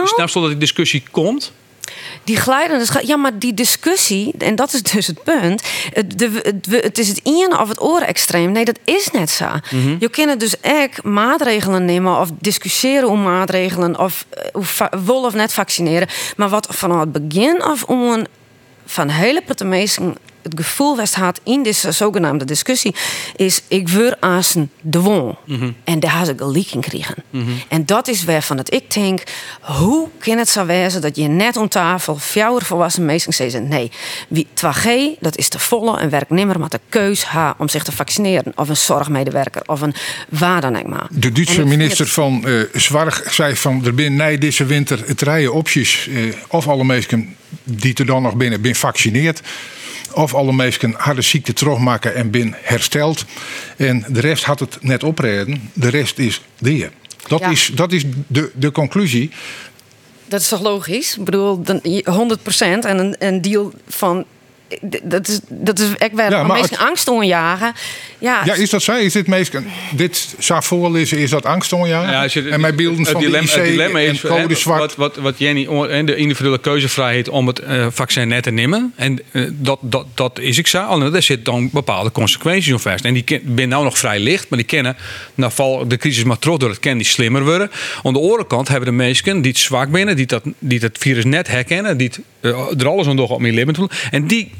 [0.07, 1.51] snap je dat die discussie komt?
[2.29, 3.05] Die glijdende schaal.
[3.05, 5.63] Ja, maar die discussie, en dat is dus het punt.
[5.93, 8.51] Het, de, het, het is het ene of het oren extreem.
[8.51, 9.45] Nee, dat is net zo.
[9.45, 9.95] Mhm.
[9.99, 14.25] Je kunt dus echt maatregelen nemen of discussiëren om maatregelen of
[15.05, 16.07] wel of net vaccineren.
[16.35, 18.25] Maar wat vanaf het begin af om
[18.85, 22.95] van hele platte mensen het gevoel west had in deze zogenaamde discussie,
[23.35, 25.35] is ik wil als een dwong.
[25.83, 27.15] En daar had ze gelijk in kregen.
[27.67, 29.23] En dat is waarvan het ik denk,
[29.61, 33.91] hoe kan het zo wezen dat je net om tafel fjouwer volwassen mensen zeggen, nee,
[34.27, 34.87] wie 2G,
[35.19, 38.51] dat is te volle, een werknemer met de keus ha om zich te vaccineren.
[38.55, 39.93] Of een zorgmedewerker, of een
[40.29, 41.07] waar dan ook maar.
[41.11, 44.65] De En Duitse ik minister het- van eh Zorg zei van er binnen nee, deze
[44.65, 46.07] winter het rijden opties.
[46.07, 49.41] eh, of alle mensen die er dan nog binnen ben vaccineerd.
[50.13, 53.25] Of alle mensen hadden ziekte terugmaken en bin hersteld.
[53.77, 55.69] En de rest had het net opreden.
[55.73, 56.87] De rest is die.
[57.27, 57.49] Dat, Ja.
[57.49, 59.31] is, dat is de, de conclusie.
[60.27, 61.17] Dat is toch logisch?
[61.17, 62.37] Ik bedoel, dan, je-
[62.81, 64.25] 100% en een, een deal van.
[65.03, 67.73] Dat is, dat is echt wel Ja, mensen angst onjagen.
[68.17, 68.93] Ja, Ja, is dat zo?
[68.93, 72.11] Is dit mensen, dit zou voorlezen, is dat angst onjagen?
[72.11, 74.55] Ja, als je- en mijn beelden het van dilemma, de het dilemma en is code
[74.55, 74.79] zwart.
[74.79, 78.93] Wat, wat, wat Jenny en de individuele keuzevrijheid om het eh, vaccin net te nemen.
[78.95, 80.79] En eh, dat, dat, dat is ik zo.
[80.81, 83.05] Alleen daar zit dan bepaalde consequenties aan vast.
[83.05, 84.97] En die ben nou nog vrij licht, maar die kennen,
[85.35, 87.71] nou val de crisis maar terug door het ken die slimmer worden.
[88.03, 90.97] Aan de andere kant hebben de mensen die het zwak binnen, die dat, die het
[90.99, 93.89] virus net herkennen, die het, eh, er alles aan doen om in leven te doen.
[94.11, 94.51] En die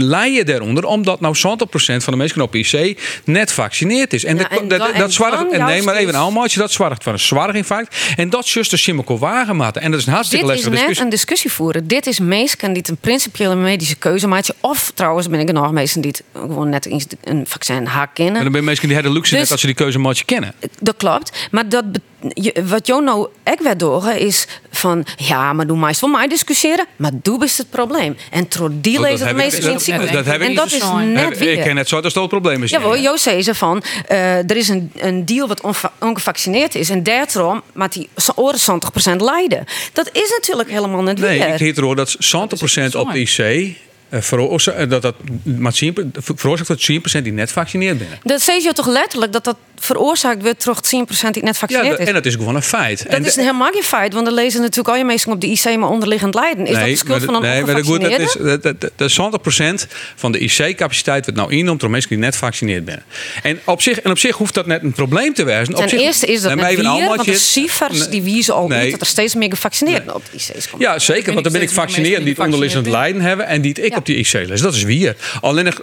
[0.00, 1.40] lijden daaronder omdat nou 70%
[1.80, 4.24] van de mensen op IC net vaccineerd is.
[4.24, 5.10] En Ja, dat, en dat, dat, en dan
[5.52, 7.96] en nee, maar even dus- allemaal dat zwargt van een zwarginfarct.
[8.16, 9.82] En dat de Simmelko wagenmaten.
[9.82, 11.04] En dat is een hartstikke dit is net discussie.
[11.04, 11.86] een discussie voeren.
[11.86, 14.26] Dit is mensen die een principiële medische keuze.
[14.60, 16.86] Of trouwens ben ik er nog mensen die het gewoon net
[17.24, 18.34] een vaccin haak kennen.
[18.36, 20.54] En dan ben je die de luxe Dus- net dat ze die keuze maatje kennen.
[20.80, 21.48] Dat klopt.
[21.50, 22.17] Maar dat be- je-
[22.64, 25.06] wat jou nou echt werd doorgaan is van...
[25.16, 26.86] Ja, maar doe maar eens van mij discussiëren.
[26.96, 28.16] Maar doe is het probleem.
[28.30, 30.82] En tro die Oh, lezen ik- meeste dat- dat heb ik En niet dat is
[31.04, 32.70] net ik ken het zo, dat is het probleem is.
[32.70, 35.62] Ja, hoor, Jo zei ze van, eh, er is een, een deal wat
[36.00, 36.90] ongevaccineerd is.
[36.90, 39.64] En daarom maar die oren 70% lijden.
[39.92, 41.48] Dat is natuurlijk helemaal niet Nee, weer.
[41.52, 43.76] ik heet erover dat 70% op de IC...
[44.08, 48.10] eh, eh, dat dat maar 10 veroorzaakt dat 10% die net vaccineerd zijn.
[48.22, 51.90] Dat zei je toch letterlijk dat dat veroorzaakt wordt door 10% die net Ja, vaccineerd
[51.90, 52.06] dat- is.
[52.06, 52.98] en dat is gewoon een feit.
[53.02, 55.46] dat En is helemaal geen feit, want er lezen natuurlijk al je mensen op de
[55.46, 56.66] IC maar onderliggend lijden.
[56.66, 59.16] Is dat de schuld van een nee, maar goed, dat is, dat, dat, dat is
[59.16, 63.02] 100% van de IC-capaciteit wordt nou innoemt door mensen die net gevaccineerd zijn.
[63.42, 65.74] En op zich, en op zich hoeft dat net een probleem te wezen.
[65.74, 68.08] Op Ten zich, eerste is dat Nee, net allemaal want de cijfers Nee.
[68.08, 68.82] die wiezen al Nee.
[68.82, 70.86] niet dat er steeds meer gevaccineerden op de IC's komen.
[70.86, 71.32] Ja, zeker.
[71.32, 73.90] Want dan ben ik vaccineerd die het onderliggend gevaccineerd lijden hebben en die het ik
[73.90, 73.97] Ja.
[73.98, 74.60] Op die IC les.
[74.60, 75.16] Dat is weer.
[75.40, 75.82] Alleen nog,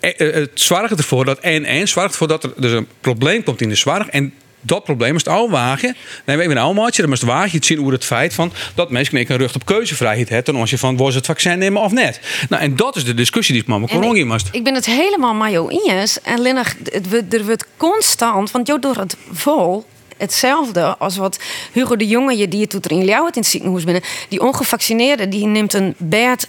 [0.00, 3.42] eh, eh, het zorgt ervoor dat en en zorgt ervoor dat er dus een probleem
[3.42, 5.88] komt in de zorg en dat probleem is het oude wagen.
[5.88, 8.90] Nee, we hebben een oude dan moest wagen het zien over het feit van dat
[8.90, 12.20] mensen een rug op keuzevrijheid hebben ten opzichte van was het vaccin nemen of net.
[12.48, 14.48] Nou, en dat is de discussie die het mama ik, moest.
[14.52, 16.20] ik ben het helemaal met jou eens.
[16.20, 19.84] En Linnig, het, er wordt constant, want jou door het vol
[20.16, 21.38] hetzelfde als wat
[21.72, 24.02] Hugo de Jonge je die je doet er in Ljouwert in het ziekenhuis binnen.
[24.28, 26.48] Die ongevaccineerde die neemt een bed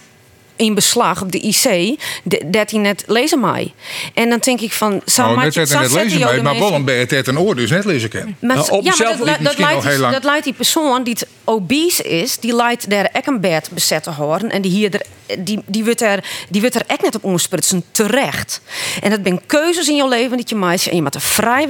[0.56, 3.72] in beslag op de IC de- dat hij net lezen mij.
[4.14, 6.84] En dan denk ik van, zou maar net het net lezen mij, maar wel een
[6.84, 8.36] beetje het een oor, dus net lezen kan.
[8.40, 10.12] maar, Nou, op ja, maar dat, dat, misschien leidt, nog heel die- lang.
[10.12, 14.02] dat leidt die persoon die het obese is, die leidt daar ook een bed bezet
[14.02, 14.50] te horen.
[14.50, 15.00] En die, hier er,
[15.38, 18.60] die, die, wordt er, die wordt er echt net op omsprutsen, terecht.
[19.02, 20.88] En dat zijn keuzes in je leven die je maakt.
[20.88, 21.66] En je moet er vrij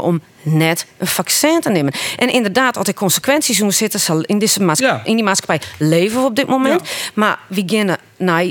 [0.00, 1.92] om net een vaccin te nemen.
[2.16, 5.04] En inderdaad, als er consequenties moeten zitten, zal in, deze maatschappij, Ja.
[5.04, 6.82] in die maatschappij leven we op dit moment.
[7.14, 8.50] Maar we beginnen naar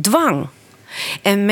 [0.00, 0.48] dwang.
[1.22, 1.44] En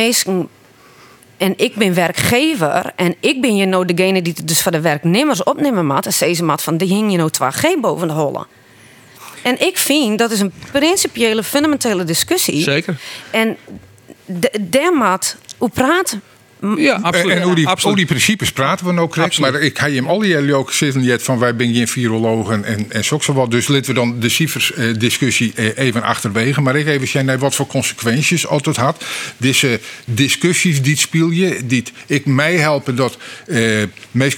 [1.36, 4.80] en ik ben werkgever en ik ben je nou degene die het dus voor de
[4.80, 6.06] werknemers opnemen moet.
[6.06, 8.46] En ze maat van die hing je nou 2G boven de holle.
[9.44, 12.62] En ik vind dat is een principiële, fundamentele discussie.
[12.62, 12.96] Zeker.
[13.30, 13.56] En
[14.24, 16.16] de- daar moet hoe praat
[16.76, 17.36] Ja, absoluut.
[17.36, 17.82] En hoe die, absoluut.
[17.82, 19.38] hoe die principes praten we nou correct.
[19.38, 22.86] Maar ik ga je hem al die ook zitten van wij ben geen virologen en,
[22.88, 23.50] en zo wat.
[23.50, 26.60] Dus laten we dan de cijfers eh, discussie eh, even achterwege.
[26.60, 29.04] Maar ik even zeggen nee, wat voor consequenties altijd had.
[29.36, 33.82] Deze discussies die speel je, die ik mij helpen dat eh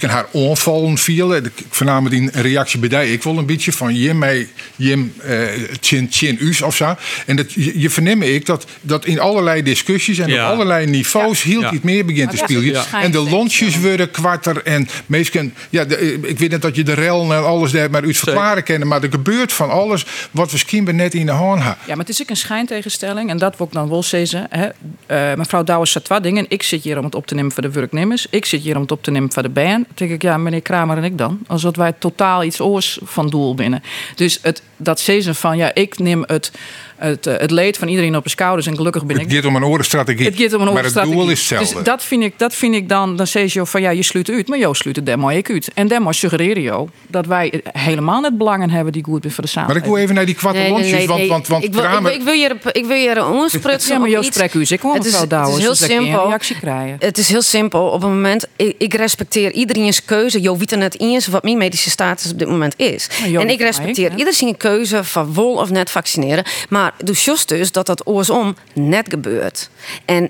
[0.09, 1.45] haar onvallen vielen.
[1.45, 5.39] Ik vernam die reactie bij die ik wil een beetje van je mij Jim eh
[5.81, 6.95] chin chin us of zo.
[7.25, 10.45] En dat je, je verneem ik dat dat in allerlei discussies en Ja.
[10.45, 11.71] op allerlei niveaus hield Ja.
[11.71, 16.61] iets meer is En de lontjes worden kwarter en meestal, ja, de- ik weet niet
[16.61, 19.69] dat je de rel en alles daar maar uit verklaren kennen, maar er gebeurt van
[19.69, 21.77] alles wat we misschien net in de hand hebben.
[21.85, 23.29] Ja, maar het is ook een schijntegenstelling.
[23.29, 24.47] En dat wil ik dan wel zeggen.
[24.49, 24.67] Hè.
[25.05, 26.45] Eh, mevrouw Douwers zegt wat dingen.
[26.49, 28.27] Ik zit hier om het op te nemen voor de werknemers.
[28.29, 29.85] Ik zit hier om het op te nemen voor de band.
[29.85, 31.39] Dan denk ik, ja, meneer Kramer en ik dan.
[31.47, 33.83] Alsof wij totaal iets oors van doel binnen.
[34.15, 36.51] Dus het, dat zeggen van, ja, ik neem het,
[36.97, 38.67] het, eh, het leed van iedereen op de schouders.
[38.67, 40.25] En gelukkig ben ik Het gaat om een orenstrategie.
[40.25, 41.73] Het gaat om een maar het doel is hetzelfde.
[41.75, 44.29] Dus dat vind ik, dat vind ik dan, dan zeg je van ja, je sluit
[44.29, 45.69] uit, maar jou sluit het mooi ik uit.
[45.73, 49.49] En moet suggereren jou dat wij helemaal net belangen hebben die goed zijn voor de
[49.55, 49.93] maar ik samenleving.
[49.93, 51.89] wil even naar die kwarte Nee, nee, lontjes, nee, want, want, want ik, wil, ik,
[51.89, 54.93] Kramer- wil, ik wil hier, ik wil hier onsprutsen Ja, maar spreekt u, ik hoor
[54.93, 56.25] Het is- Het is dus heel ik een simpel.
[56.27, 56.95] reactie krijgen.
[56.99, 57.85] Het is heel simpel.
[57.85, 60.41] Op het moment, ik, ik respecteer iedereen's keuze.
[60.41, 63.07] Jo weet er net eens wat mijn medische status op dit moment is.
[63.23, 64.17] En ik respecteer mij, hè?
[64.17, 66.43] ieder zijn keuze van wel of net vaccineren.
[66.69, 69.69] Maar doe just dus dat dat oorsom net gebeurt.
[70.05, 70.29] En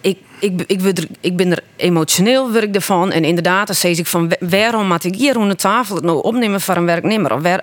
[0.00, 0.80] ik, ik, ik,
[1.20, 3.12] ik ben er emotioneel word ik ervan.
[3.12, 6.04] En inderdaad, dan zeg ik van wa- waarom moet ik hier aan de tafel het
[6.04, 7.32] nou opnemen voor een werknemer?
[7.34, 7.62] Of waar,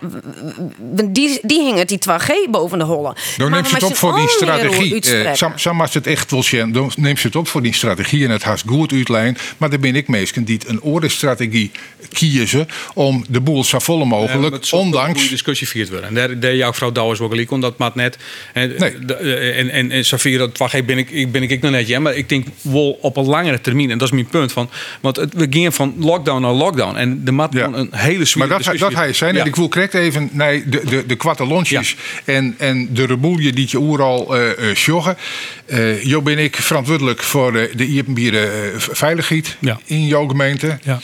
[1.05, 3.13] die, die hingen die 2G boven de hollen.
[3.37, 5.01] Dan Maar neemt ze het op voor die strategie.
[5.01, 8.25] Eh, Sam, als het echt wil zien, dan neemt ze het op voor die strategie
[8.25, 9.37] en het haast goed uitlijn.
[9.57, 11.71] Maar dan ben ik meestal die een orenstrategie
[12.13, 16.07] kiezen om de boel zo vol mogelijk, Een ondanks discussie viert worden.
[16.09, 18.17] En daar deed jouw vrouw Douwers ook gelijk, omdat maat net.
[18.53, 18.93] En, Nee.
[19.19, 21.99] eh, en, en, en Safira, dat wacht, ben ik, ik ben ik nog net, ja,
[21.99, 23.91] maar ik denk wel op een langere termijn.
[23.91, 24.69] En dat is mijn punt van,
[25.01, 27.69] want het, we gingen van lockdown naar lockdown en de mat Ja.
[27.73, 29.31] een hele Maar dat, dat hij zijn.
[29.31, 29.45] En Ja.
[29.45, 33.67] ik wil correct even naar de, de, de kwatte lontjes en, en de reboelje die
[33.69, 35.17] je overal eh eh, sjoggen.
[35.65, 40.77] Eh, jo ben ik verantwoordelijk voor de, de Iepenbieren eh, veiligheid in jouw gemeente.
[40.83, 40.99] Ja.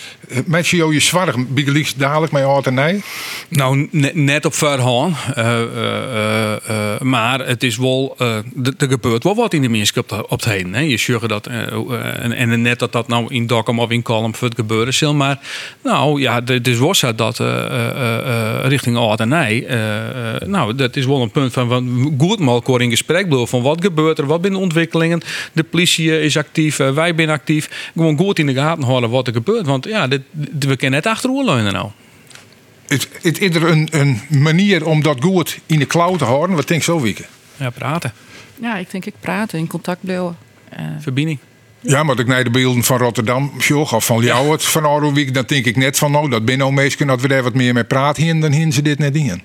[0.45, 3.03] Mensen jou je zwaar biegelies dadelijk met auto nee.
[3.49, 5.15] Nou, ne- net op verhaan.
[5.35, 5.61] Eh,
[6.99, 8.15] maar het is wel.
[8.77, 10.73] er gebeurt wel wat in de mensen op, de, op het heen.
[10.73, 10.79] Hè.
[10.81, 11.47] Je zorgt dat.
[11.51, 14.57] Eh, eh, en, en net dat dat nou in Dokkum of in Kalm voor het
[14.57, 15.13] gebeuren zal.
[15.13, 15.39] Maar
[15.83, 19.65] nou ja, het is wel zo dat eh, eh, eh, richting Oud en Nij.
[19.65, 21.67] eh, eh, nou, dat is wel een punt van.
[21.69, 25.21] van goed maar in gesprek blijven van wat gebeurt er, wat zijn de ontwikkelingen.
[25.53, 27.91] De politie is actief, wij zijn actief.
[27.93, 29.65] Gewoon goed in de gaten houden wat er gebeurt.
[29.65, 31.89] Want ja, dit, dit- we kunnen net achteroorleunen nou.
[32.87, 36.55] Het, het is er een, een manier om dat goed in de klauw te houden.
[36.55, 37.23] Wat denk je zo, Wieke?
[37.57, 38.13] Ja, praten.
[38.61, 40.37] Ja, ik denk ik praten, in contact blijven.
[40.71, 41.39] Eh, Verbinding.
[41.79, 45.43] Ja, maar ik naar de beelden van Rotterdam sjog of van Ljouwert van Oudewiek, dan
[45.47, 46.73] denk ik net van, nou, dat ben nou
[47.07, 49.41] dat we daar wat meer mee praten, hier, dan hin ze dit net in.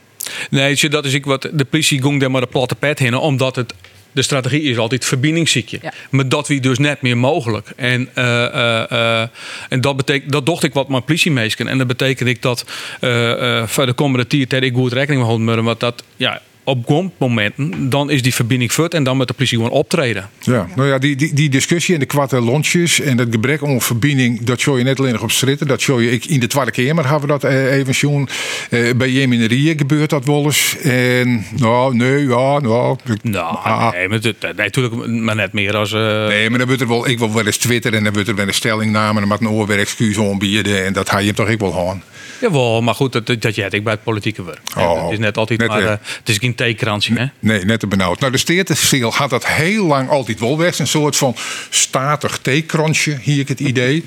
[0.51, 3.57] Nee, dat is ik wat de politie ging daar maar de platte pet heen, omdat
[3.57, 3.75] het
[4.17, 5.79] de strategie is altijd verbindingsziekje.
[5.83, 5.93] Ja.
[6.11, 7.73] Maar dat wie dus net meer mogelijk.
[7.77, 9.29] En, eh, eh, eh,
[9.69, 11.69] en dat betekent dat docht ik wat mijn politiemeesken.
[11.69, 12.65] En dat betekent ik dat
[13.01, 17.11] eh, eh, voor de komende tijd ik goed rekening mee houden, want dat ja op
[17.19, 20.29] momenten dan is die verbinding fut en dan met de politie gewoon optreden.
[20.41, 23.81] Ja, nou ja, die, die, die discussie en de kwatte lontjes en het gebrek om
[23.81, 25.67] verbinding, dat show je net alleen nog op stritten.
[25.67, 28.29] Dat show je ik, in de Tweede Kamer hebben we dat eh, even zien.
[28.71, 30.77] Eh, bij Jeminerië gebeurt dat wel eens.
[30.83, 32.97] En nou, nee, ja, nou.
[33.05, 35.93] ik- Nou, ah, nee, maar, nee, natuurlijk, maar net meer als.
[35.93, 38.29] eh, Nee, maar dan wordt er wel, ik wil wel eens Twitter en dan wordt
[38.29, 41.19] er wel een stellingname en dan moet een oor weer excuus aanbieden en dat ga
[41.19, 42.03] je hem toch ik wel gaan.
[42.41, 44.61] Jawel, maar goed, dat, dat, jij ik bij het politieke werk.
[44.77, 47.27] Oh, het is net altijd net, maar, eh, eh, het is geen theekrantje, hè?
[47.39, 48.21] Nee, net te benauwd.
[48.21, 50.79] Nou, de steertenstil had dat heel lang altijd wel weg.
[50.79, 51.37] Een soort van
[51.71, 54.05] statig theekransje, hier ik het idee.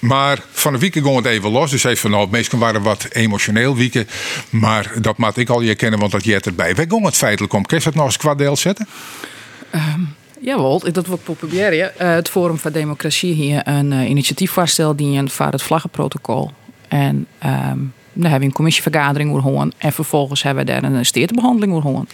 [0.00, 1.70] Maar van de weekend ging het even los.
[1.70, 4.08] Dus hij van, nou, meesten waren wat emotioneel wieken.
[4.50, 6.74] Maar dat maat ik al je kennen, want dat jet erbij.
[6.74, 7.66] Wij gingen het feitelijk om.
[7.66, 8.88] Kun je dat nog eens qua deel zetten?
[10.40, 11.98] Jawel, dat wil ik proberen.
[11.98, 16.50] Eh, het Forum voor Democratie hier een eh, initiatief voorstelt die een voor het vlaggenprotocol.
[16.90, 17.78] En ehm
[18.12, 19.72] dan hebben we een commissievergadering voor gewoon.
[19.78, 22.06] En vervolgens hebben we daar een steertebehandeling voor gewoon.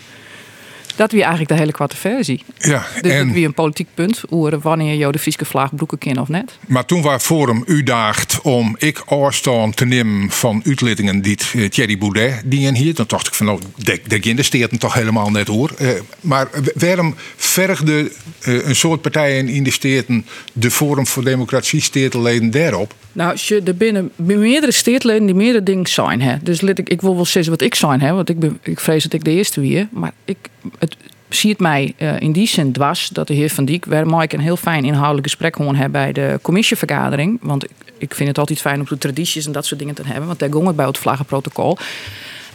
[0.97, 2.43] Dat wie eigenlijk de hele kwarte versie.
[2.59, 5.99] Ja, Dus en- dat wie een politiek punt oeren wanneer je de Friese vlag broeken
[5.99, 6.59] kan of net.
[6.67, 11.69] Maar toen was Forum u daagt om ik afstand te nemen van uitlittingen die eh,
[11.69, 12.95] Thierry Boudet die en hier.
[12.95, 15.71] Dan dacht ik van nou, de de steert hem toch helemaal net hoor.
[15.79, 15.89] Eh,
[16.21, 22.51] maar waarom vergde eh, een soort partijen in de steden de Forum voor Democratie steerteleden
[22.51, 22.95] daarop?
[23.13, 26.21] Nou, als je er binnen meerdere steertleden die meerdere dingen zijn.
[26.21, 26.37] Hè.
[26.43, 29.03] Dus ik, ik wil wel zeggen wat ik zijn, hè, want ik, ben, ik vrees
[29.03, 29.89] dat ik de eerste wie.
[29.91, 30.37] Maar ik,
[31.29, 34.35] zie het mij uh, in die zin dwars dat de heer Van Diek, waar Mike
[34.35, 37.39] een heel fijn inhoudelijk gesprek gewoon hebben bij de commissievergadering.
[37.43, 40.03] Want ik, ik vind het altijd fijn om de tradities en dat soort dingen te
[40.05, 41.79] hebben, want daar ging het bij het vlaggenprotocol.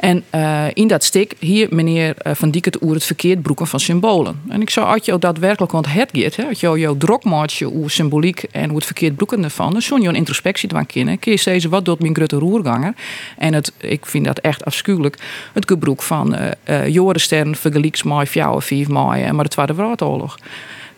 [0.01, 3.67] En uh, in dat stik hier meneer uh, Van Diek het oer het verkeerd broeken
[3.67, 4.41] van symbolen.
[4.47, 8.67] En ik zou je daadwerkelijk, want het gaat, hè, je jouw drokmaatje oer symboliek en
[8.67, 11.19] hoe het verkeerd broeken ervan, dan zou een introspectie te kennen.
[11.19, 12.93] Kun je wat doet mijn grote roerganger?
[13.37, 15.17] En het, ik vind dat echt afschuwelijk,
[15.53, 19.73] het gebroek van uh, uh, Jorenstern vergelijks mei, fjouwen, vijf mei en maar de Tweede
[19.73, 20.37] Wereldoorlog.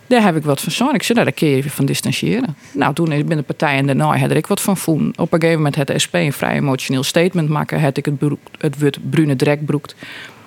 [0.08, 0.94] Daar heb ik wat van zo'n.
[0.94, 2.56] Ik zei, nou, daar kun je even van distancieren.
[2.72, 5.13] Nou, toen binnen de partij en daarna had ik wat van voen.
[5.16, 7.82] Op een gegeven moment had de SP een vrij emotioneel statement maken.
[7.82, 9.96] Had ik het, het brune drekbroekt.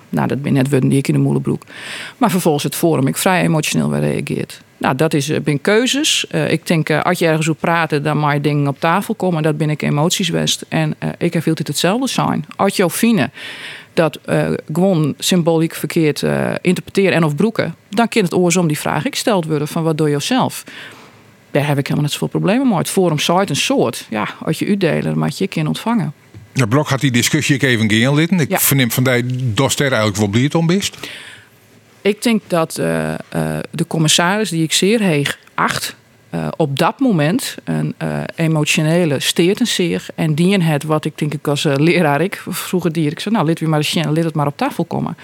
[0.09, 1.61] Nou, dat ben net woorden die ik in de moelenbroek.
[2.17, 4.61] Maar vervolgens het forum, ik vrij emotioneel weer reageerd.
[4.77, 6.25] Nou, dat is, eh, ben keuzes.
[6.31, 9.15] Uh, ik denk, uh, als je ergens op praten, dan mag je dingen op tafel
[9.15, 9.43] komen.
[9.43, 10.65] Dat ben ik emoties best.
[10.67, 12.45] En ik heb altijd hetzelfde zijn.
[12.55, 13.29] Als je fine
[13.97, 18.79] dat uh, gewoon symboliek verkeerd uh, interpreteren en of broeken, dan kan het oorsom die
[18.79, 20.63] vraag ik gesteld worden van wat doe je zelf?
[21.51, 22.77] Daar heb ik helemaal net zoveel problemen mee.
[22.77, 24.05] Het forum site een soort.
[24.09, 26.13] Ja, als je uitdelen, dan moet je kind ontvangen.
[26.53, 28.39] Ja, Blok had die discussie ik even geënlitten.
[28.39, 28.59] Ik ja.
[28.59, 30.91] verneem van die dat er eigenlijk wel blij om is.
[32.01, 33.13] Ik denk dat uh,
[33.71, 35.95] de commissaris die ik zeer heeg acht,
[36.31, 40.05] uh, op dat moment een uh, emotionele steertenseer.
[40.15, 43.35] En die het, wat ik denk ik als uh, leraar, ik vroeger die, ik zei,
[43.35, 45.17] nou, lid maar lid het maar op tafel komen.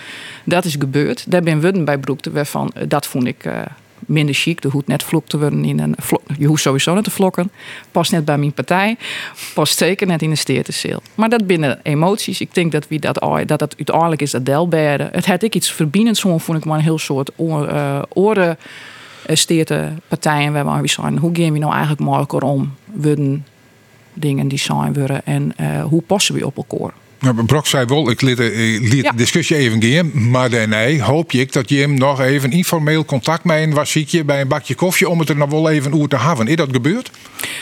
[0.43, 1.31] Dat is gebeurd.
[1.31, 3.45] Daar ben we bij Broekte, waarvan dat vond ik
[4.05, 4.61] minder chic.
[4.61, 5.03] De hoed net
[5.63, 6.21] in een vlok.
[6.37, 7.51] Je hoeft sowieso net te vlokken.
[7.91, 8.97] Past net bij mijn partij.
[9.53, 11.01] Past zeker net in de steertenseel.
[11.15, 12.41] Maar dat binnen emoties.
[12.41, 15.09] Ik denk dat wie dat, dat het uiteindelijk is dat delberde.
[15.11, 16.21] Het had ik iets verbindends.
[16.21, 17.73] Vond ik maar een heel soort oor,
[18.09, 18.57] oren
[19.27, 21.17] steerte partijen waar we zijn.
[21.17, 22.73] Hoe gaan we nou eigenlijk makkelijker om?
[22.85, 23.45] Worden
[24.13, 26.93] dingen die zijn worden en uh, hoe passen we op elkaar?
[27.23, 29.11] Nou, Brok zei wel, ik liet, liet ja.
[29.11, 30.29] de discussie even gaan.
[30.29, 34.23] Maar daarna hoop ik dat je hem nog even informeel contact met een was je
[34.23, 36.47] bij een bakje koffie om het er nog wel even over te hebben.
[36.47, 37.11] Is dat gebeurd?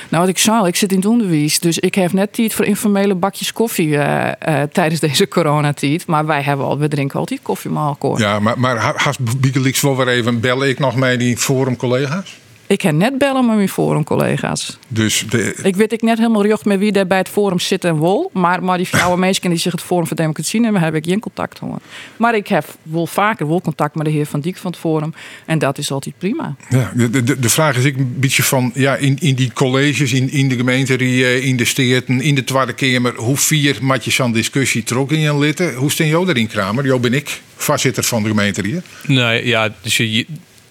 [0.09, 1.59] Nou, wat ik zei, ik zit in het onderwijs.
[1.59, 6.05] Dus ik heb net tijd voor informele bakjes koffie uh, uh, tijdens deze coronatijd.
[6.05, 8.19] Maar wij hebben al, we drinken altijd koffie met elkaar.
[8.19, 12.39] Ja, maar, maar haast Bigelix wel weer even bellen ik nog met die forum collega's?
[12.71, 14.77] Ik heb net bellen met mijn forum-collega's.
[14.87, 15.59] Dus de...
[15.63, 18.29] Ik weet ik net helemaal jocht met wie daar bij het forum zit en wol.
[18.33, 21.19] Maar, maar die oude mensen die zich het Forum voor Democratie nemen, heb ik geen
[21.19, 21.79] contact hoor.
[22.17, 25.13] Maar ik heb wel vaker wel contact met de heer Van Diek van het Forum.
[25.45, 26.55] En dat is altijd prima.
[26.69, 30.13] Ja, de, de, de vraag is ik een beetje van, ja, in, in die colleges,
[30.13, 30.97] in, in de gemeente,
[31.41, 33.15] in de steden, in de Tweede Kamer.
[33.15, 35.73] Hoe vier maat je zo'n discussie trok in je litten?
[35.73, 36.85] Hoe steen jou erin, Kramer?
[36.85, 38.81] Jo ben ik voorzitter van de gemeente hier.
[39.05, 40.25] Nee, ja, dus je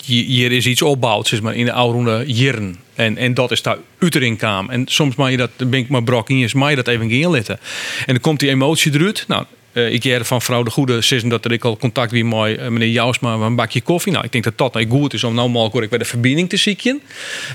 [0.05, 2.77] hier is iets opbouwd, zeg maar, in de oude jaren.
[2.95, 4.71] En, en dat is daar uit kwam.
[4.71, 7.59] En soms mag je dat, ben ik maar brok in, mag je dat even inletten.
[7.99, 9.25] En dan komt die emotie eruit.
[9.29, 12.25] Nou, uh, ik heb van mevrouw de Goede zeggen dat er ik al contact wie
[12.25, 14.13] met uh, meneer Jousma een bakje koffie.
[14.13, 16.57] Nou, ik denk dat dat nou goed is om nou mogelijk bij de verbinding te
[16.57, 17.03] zieken.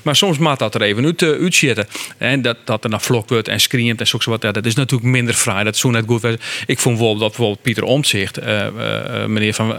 [0.04, 1.88] Maar soms maakt dat er even uit, uh, uitzitten.
[2.18, 4.42] En dat, dat er naar vlok wordt en screamt en zo wat.
[4.42, 5.64] Dat is natuurlijk minder fraai.
[5.64, 6.24] Dat is zo net goed.
[6.66, 8.40] Ik vond bijvoorbeeld dat bijvoorbeeld Pieter Omtzigt,
[9.28, 9.76] meneer van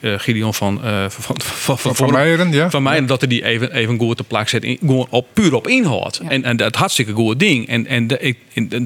[0.00, 2.70] Gideon van van, van, van, van Meijeren, ja.
[2.70, 4.64] Van Meijeren, dat er die even, even goed te plak zet.
[4.64, 6.20] In, gewoon op, puur op inhoud.
[6.22, 6.28] Ja.
[6.30, 7.68] En, en dat hartstikke goed ding.
[7.68, 8.36] En, en, de, ik,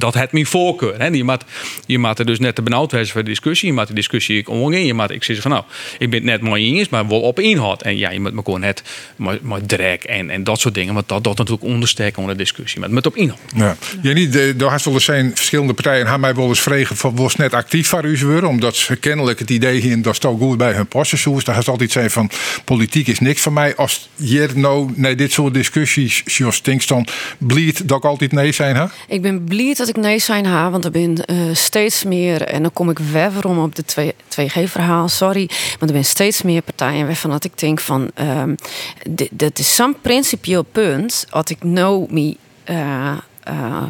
[0.00, 0.98] dat het mijn voorkeur.
[0.98, 1.06] Hè.
[1.06, 1.44] Je maakt
[1.86, 3.68] je maakt er dus net te benauwd wezen voor de discussie.
[3.68, 4.84] Je maakt de discussie ik omgaan.
[4.84, 5.64] Je maakt, ik zeg van nou,
[5.98, 7.82] ik ben het net mooi eens, maar wel op inhoud.
[7.82, 8.82] En ja, je moet me gewoon net
[9.16, 10.94] maar, maar drek en, en dat soort dingen.
[10.94, 12.80] Want dat, dat natuurlijk ondersteken onder de discussie.
[12.80, 13.38] Maar met op inhoud.
[13.56, 13.76] Ja.
[14.02, 17.36] Jenny, er had wel eens zijn verschillende partijen hebben mij wel eens vregen van was
[17.36, 18.48] net actief voor u worden.
[18.48, 21.44] Omdat ze kennelijk het idee hebben dat het goed bij hun passen zoals.
[21.44, 22.30] Daar has altijd zijn van
[22.64, 23.76] politiek is niks van mij.
[23.76, 27.06] Als je nou nee, dit soort discussies zoals dan
[27.38, 28.90] blied dat ik altijd nee zijn ha?
[29.08, 32.71] Ik ben blij dat ik nee zijn ha, want er ben uh, steeds meer en
[32.72, 35.46] kom ik weerom op de 2G-verhaal, sorry.
[35.48, 38.10] Maar er zijn steeds meer partijen waarvan dat ik denk van...
[38.20, 38.54] Um,
[39.30, 41.26] dat is zo'n principieel punt...
[41.30, 42.36] dat ik nou me...
[42.70, 43.16] Uh,
[43.48, 43.82] uh,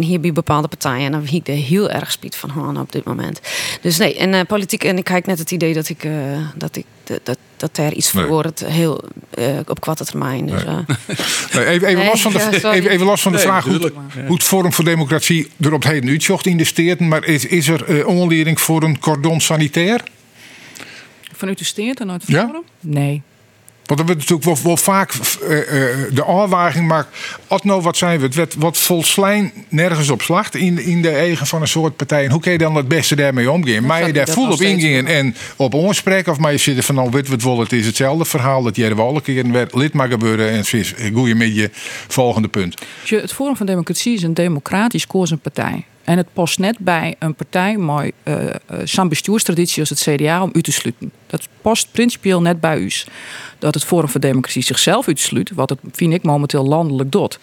[0.00, 1.04] hier bij bepaalde partijen.
[1.04, 3.40] En dan heb ik er heel erg spiet van Han op dit moment.
[3.80, 4.84] Dus nee, en uh, politiek.
[4.84, 6.12] En ik kijk net het idee dat ik, uh,
[6.54, 6.84] dat, ik
[7.22, 9.04] dat, dat er iets voor wordt heel
[9.38, 10.46] uh, op kwarte termijn.
[10.46, 11.66] Dus, nee.
[11.66, 13.92] even, even, los van de, ja, even, even los van de vraag hoe,
[14.26, 17.08] hoe, het Forum voor Democratie er op heden uitzocht in de steden.
[17.08, 20.00] Maar is, is er onlering voor een cordon sanitair?
[21.32, 22.62] Vanuit de steert en uit het Forum?
[22.80, 23.22] Nee.
[23.86, 25.64] Want er wordt natuurlijk wel, wel vaak uh, uh,
[26.12, 27.06] de afwaging maar
[27.46, 31.10] Als nou wat zijn we, het werd wat volslijn nergens op slacht in, in de
[31.10, 32.24] eigen van een soort partij.
[32.24, 33.86] En hoe kun je dan het beste daarmee omgaan?
[33.86, 36.94] Maar je daar vol op ingingen en op onspreken, of maar je zit er van
[36.94, 39.74] nou, wit wat wel, het is hetzelfde verhaal dat jij er wel een keer werd
[39.74, 40.64] lid mag gebeuren en.
[41.14, 41.70] Goeie met je
[42.08, 42.74] volgende punt.
[43.04, 45.84] Het Forum van Democratie is een democratisch kozen partij.
[46.06, 48.34] En het past net bij een partij met uh,
[48.84, 51.12] zo'n bestuurstraditie als het CDA om u te sluiten.
[51.26, 52.90] Dat past principieel net bij u.
[53.58, 57.38] Dat het Forum voor Democratie zichzelf uitsluit, wat het vind ik momenteel landelijk doet,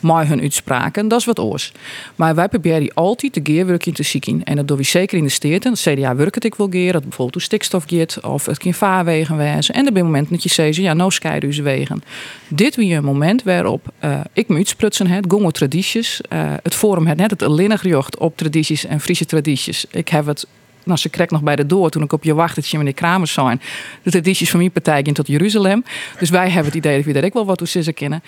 [0.00, 1.72] maar hun uitspraken, dat is wat oors.
[2.16, 4.44] Maar wij proberen altijd de geerwerk in te zien.
[4.44, 5.72] En dat doen we zeker in de steden.
[5.72, 8.74] Het CDA werkt het ik wil geer, dat bijvoorbeeld hoe stikstof gaat, of het kan
[8.74, 9.74] vaarwegen wijzen.
[9.74, 12.02] En er zijn momenten dat je zegt, ja, nou scheiden ze wegen.
[12.48, 16.20] Dit weer een moment waarop uh, ik me uitsprutsen het, gongo tradities.
[16.62, 17.72] Het Forum het net het alleen
[18.18, 19.86] op tradities en Friese tradities.
[19.90, 20.46] Ik heb het
[20.84, 23.60] nou, ze kreeg nog bij de door toen ik op je wachtertje meneer Kramers zijn.
[24.02, 25.84] De tradities van mijn partij in tot Jeruzalem.
[26.18, 28.22] Dus wij hebben het idee dat we daar wel wat hoe ze kennen.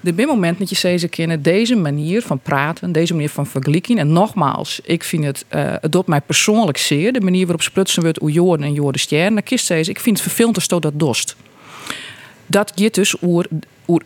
[0.00, 3.98] De bij moment dat je ze kennen, deze manier van praten, deze manier van vergelijking.
[3.98, 7.12] En nogmaals, ik vind het, uh, het doet mij persoonlijk zeer.
[7.12, 9.34] De manier waarop sprutsen wordt hoe Jorden en Jorden Stern.
[9.34, 11.36] Dan kist ze, ik vind het vervelend als dat dost.
[12.46, 13.46] Dat gaat dus over
[13.86, 14.02] oer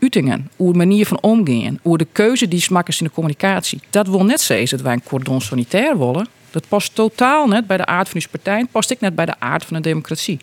[0.00, 3.80] uitingen, oer manier van omgaan, oer de keuze die smakken in de communicatie.
[3.90, 6.28] Dat wil net zeggen dat wij een cordon sanitair willen.
[6.50, 8.66] Dat past totaal net bij de aard van uw partij.
[8.70, 10.38] past ik net bij de aard van een democratie.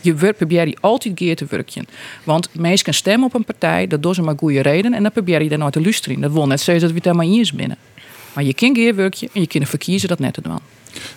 [0.00, 1.86] Je probeert die altijd keer te werken.
[2.24, 4.94] Want mensen stemmen op een partij, dat doen ze maar goede reden.
[4.94, 6.20] En dan probeer je daar nooit te luisteren.
[6.20, 7.76] Dat wil net zeggen dat we het helemaal eens binnen.
[8.32, 10.58] Maar je kan keer werken en je kunt verkiezen dat net te doen.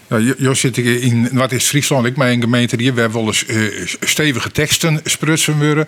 [0.07, 2.05] Nou, Jos zit in, wat is Friesland?
[2.05, 5.87] Ik mijn gemeente hier, we hebben wel eens uh, stevige teksten sprutsen worden.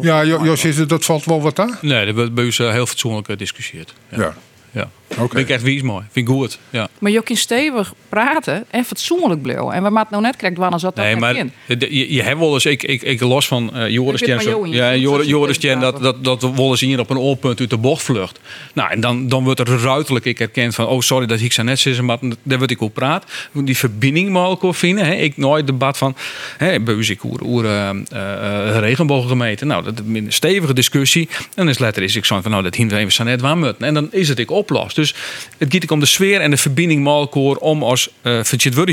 [0.00, 1.78] Ja, Jos, dat valt wel wat aan?
[1.80, 3.94] Nee, dat wordt bij u heel fatsoenlijk gediscussieerd.
[4.08, 4.18] ja.
[4.18, 4.34] ja
[4.72, 4.90] ja.
[5.12, 5.28] Okay.
[5.28, 6.04] Vind ik echt wie is mooi.
[6.10, 6.58] Vind ik goed.
[6.70, 6.88] Ja.
[6.98, 9.72] Maar je kunt stevig praten en fatsoenlijk blijven.
[9.72, 11.52] En we maat nou net krijgt wanneer zat dat nee, maar in.
[11.66, 15.56] Je, je hebt wel eens, ik, ik, ik los van uh, Joris Jen, ja, Joris
[15.60, 18.40] Jen, dat, dat, dat we eens hier op een oorpunt uit de bocht vlucht.
[18.74, 21.62] Nou, en dan, dan wordt er ruiterlijk ik herkend van, oh sorry dat ik zo
[21.62, 23.24] net zit, maar daar word ik op praat.
[23.52, 25.04] Die verbinding mogelijk vinden.
[25.04, 25.14] Hè.
[25.14, 26.16] Ik nooit debat van,
[26.56, 29.64] hè, bij u ik oer, uh, uh, regenbooggemeente.
[29.64, 31.28] Nou, dat is een stevige discussie.
[31.38, 33.74] En dan is letter is ik zo van, nou dat hinder even zo net waar
[33.78, 34.96] En dan is het ik op oplost.
[35.02, 35.14] Dus
[35.58, 38.42] het gaat om de sfeer en de verbinding malkoor om als uh,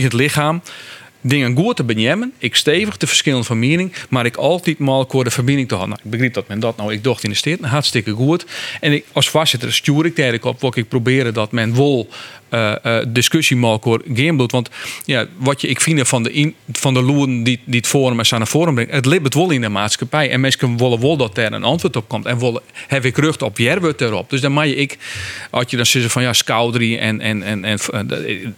[0.03, 0.61] het lichaam
[1.21, 2.33] dingen goed te benemen.
[2.37, 5.95] Ik stevig te verschillen van mening, maar ik altijd mal de verbinding te houden.
[5.95, 8.45] Nou, ik begrijp dat men dat nou, ik dacht in de steden, hartstikke goed.
[8.79, 12.09] En ik, als voorzitter stuur ik daar op, wat ik proberen dat men wol
[12.51, 14.51] uh, discussie malkoor gamebloed.
[14.51, 14.69] Want
[15.05, 18.25] ja, wat je, ik vind van de, van de loeren die, die het forum en
[18.29, 20.29] naar forum brengt, het libbet wel in de maatschappij.
[20.29, 22.25] En mensen willen wel dat er een antwoord op komt.
[22.25, 24.29] En willen, heb ik rug op Jerwut erop.
[24.29, 24.97] Dus dan mag je ik,
[25.49, 28.07] als je dan zeggen van ja, Scoudry en, en, en, en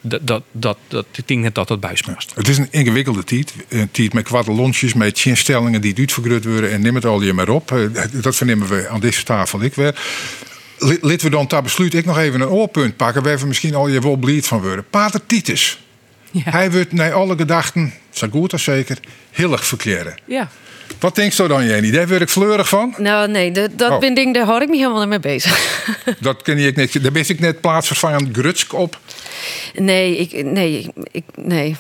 [0.02, 2.32] dat, dat, dat, dat, denk net dat dat buismast.
[2.36, 3.54] Het is een ingewikkelde tijd.
[3.70, 7.34] Een tijd met kwade lontjes, met chinstellingen die uitvergroot worden en neem het al je
[7.34, 7.90] maar op.
[8.12, 9.96] Dat vernemen we aan deze tafel ik weer.
[10.82, 13.24] Laten we dan daar besluit ik nog even een oorpunt pakken.
[13.24, 14.86] Waar we misschien al je wel blied van worden.
[14.90, 15.80] Pater Titus.
[16.32, 16.42] Ja.
[16.52, 18.98] Hij wordt naar alle gedachten, zo goed als zeker,
[19.32, 20.16] heel erg verkleren.
[20.26, 20.50] Ja.
[21.00, 21.92] Wat denk je dan, Jenny?
[21.92, 22.94] Daar word ik fleurig van?
[22.98, 24.00] Nou, nee, dat, dat oh.
[24.00, 25.86] ben ding, daar hoor ik me helemaal mee bezig.
[26.20, 27.04] dat ken ik net.
[27.04, 29.00] Daar ben ik net plaatsvervangend Grutsk op.
[29.74, 31.76] Nee, ik, nee, ik, nee.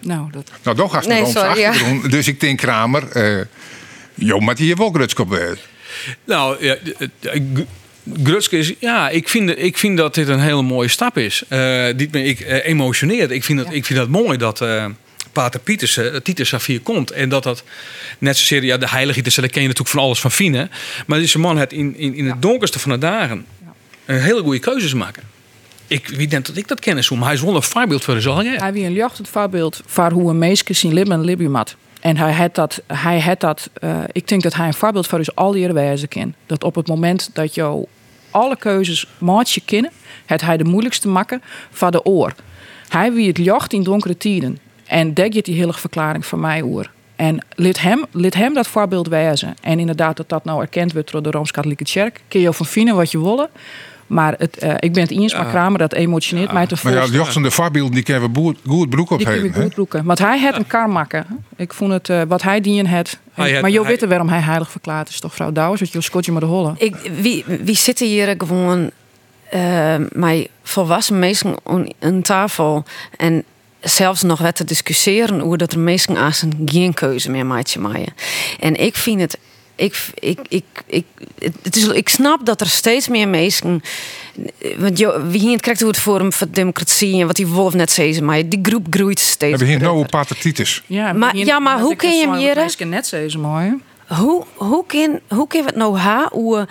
[0.00, 0.50] Nou, dat...
[0.62, 1.72] Nou, toch gaat nee, sorry, ja.
[2.08, 3.44] Dus ik denk Kramer, uh,
[4.14, 5.56] joh, maar die heeft wel Grutsk op.
[6.24, 6.76] Nou, ja,
[8.22, 11.42] Grutske is, ja, ik vind, ik vind dat dit een hele mooie stap is.
[11.48, 13.30] Uh, dit ben ik uh, emotioneerd.
[13.30, 14.86] Ik vind, dat, ik vind dat mooi dat uh,
[15.32, 17.10] Pater Pieters, uh, Titus hier komt.
[17.10, 17.64] En dat dat
[18.18, 20.68] net zozeer, ja, de heilige daar ken je natuurlijk van alles van Fine.
[21.06, 23.46] Maar deze man het in, in, in het donkerste van de dagen
[24.04, 25.22] een hele goede keuzes maken.
[25.86, 28.20] Ik weet net dat ik dat kennis hoe, maar hij is wel een voorbeeld voor
[28.20, 28.54] de.
[28.56, 31.76] Hij wie een jacht voorbeeld voor hoe een meisje zien libben en libjumat.
[32.04, 35.20] En hij had dat, hij had dat uh, ik denk dat hij een voorbeeld voor
[35.20, 36.34] is al die wijze kan.
[36.46, 37.86] Dat op het moment dat jou
[38.30, 39.90] alle keuzes maatje kennen,
[40.26, 42.34] het hij de moeilijkste makken van de oor.
[42.88, 44.58] Hij wie het jacht in donkere tijden.
[44.86, 46.90] En daar je die hele verklaring van mij oor.
[47.16, 49.54] En liet hem, hem dat voorbeeld wijzen.
[49.60, 52.20] En inderdaad, dat dat nou erkend wordt door de Rooms-Katholieke Kerk.
[52.28, 53.48] Kun je van vinden wat je willen.
[54.14, 57.04] Maar het, uh, ik ben het eens met Kramer, dat emotioneert mij te Maar ja,
[57.04, 60.04] Jochten de voorbeelden die kunnen we goed broek op Die goed broeken.
[60.04, 61.26] Want hij had een kar maken.
[61.56, 63.18] Ik vond het, uh, wat hij dien had.
[63.34, 65.80] maar je weet waarom hij heilig verklaard is, toch, vrouw Douwers?
[65.80, 66.74] Dat je skotje maar de holle.
[66.78, 68.90] Ik, wie, wie zitten hier gewoon
[69.54, 71.54] uh, met volwassen mensen
[72.00, 72.84] aan tafel
[73.16, 73.44] en
[73.80, 76.32] zelfs nog wat te discussiëren hoe dat er mensen aan
[76.64, 78.14] geen keuze meer maatje maaien.
[78.60, 79.38] En ik vind het
[79.76, 81.04] ik, ik, ik, ik,
[81.62, 83.82] het is, ik snap dat er steeds meer mensen.
[84.76, 87.90] Want je, wie hier krijgt hoe het Forum voor Democratie en wat die Wolf net
[87.90, 89.60] zei, maar die groep groeit steeds.
[89.60, 90.82] We hier nou patriotitis.
[90.86, 92.74] Ja, maar, ja, maar hoe kun je meer.
[92.86, 93.74] net zo mooi.
[94.06, 96.28] Hoe, hoe, kun, hoe het nou ha?
[96.32, 96.68] Hoe,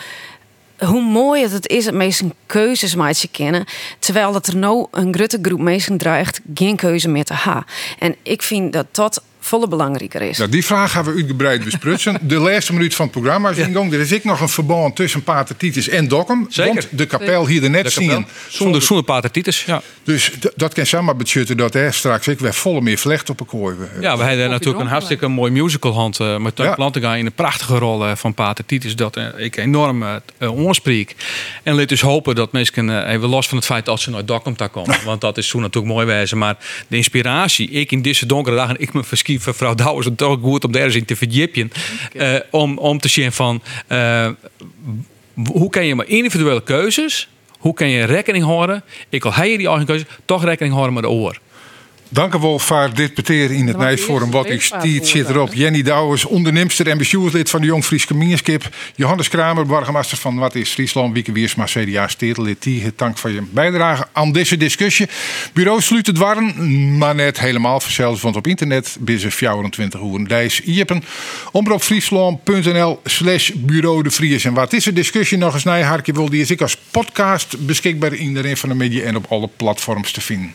[0.77, 3.65] hoe mooi het is dat mensen keuzes je kennen.
[3.99, 7.65] Terwijl dat er nou een grote groep mensen dreigt geen keuze meer te hebben.
[7.99, 10.37] En ik vind dat dat volle belangrijker is.
[10.37, 12.17] Nou, die vraag gaan we uitgebreid besprutsen.
[12.33, 13.93] de laatste minuut van het programma is ingang.
[13.93, 16.45] Er is ik nog een verband tussen Pater Titus en Dokkum.
[16.49, 16.73] Zeker.
[16.73, 18.25] Want de kapel hier er net zien.
[18.47, 19.63] Zonder, zonder pater Titus.
[19.63, 19.81] Ja.
[20.03, 23.45] Dus dat kan samen betjutten dat hè, straks ik weer volle meer vlecht op een
[23.45, 23.75] kooi.
[23.99, 26.73] ja, we hebben natuurlijk een hartstikke mooi musicalhand uh, met ja.
[26.73, 28.95] Plantenga in een prachtige rol eh, van Pater Titus.
[28.95, 31.15] Dat eh, ik enorm uh, oorspreek.
[31.63, 34.27] En laat dus hopen dat mensen uh, even los van het feit dat ze nooit
[34.27, 34.97] Dokkum daar komen.
[35.05, 36.37] Want dat is toen natuurlijk mooi wezen.
[36.37, 40.17] Maar de inspiratie, ik in deze donkere dagen, ik me verschiet voor vrouw Douwers het
[40.17, 41.71] toch goed om daar eens in te verdiepen.
[42.13, 44.29] Uh, om, om te zien van uh,
[45.45, 47.29] hoe kan je maar individuele keuzes,
[47.59, 48.83] hoe kan je rekening houden?
[49.09, 51.39] Ik al heb je die eigen keuze, toch rekening houden met de oor.
[52.13, 54.31] Dank u wel voor dit peteren in het Nijsforum.
[54.31, 55.53] Wat ik stiet zit erop.
[55.53, 58.69] Jenny Douwers, ondernemster en bestuurslid van de Jong Fries Gemeenschap.
[58.95, 61.13] Johannes Kramer, burgemeester van Wat is Friesland.
[61.13, 62.61] Wieke Wiersma, CDA, stedelid.
[62.61, 65.07] Tie, dank voor je bijdrage aan deze discussie.
[65.53, 68.21] Bureau sluit het warm, maar net helemaal vanzelfs.
[68.21, 71.03] Want op internet binnen 24 uur dijs jeppen.
[71.51, 74.45] Omroepfriesland.nl slash bureau de Vries.
[74.45, 76.29] En wat is de discussie nog eens naar Harkje wil.
[76.29, 80.11] Die is ik als podcast beschikbaar in de van de media en op alle platforms
[80.11, 80.51] te vinden.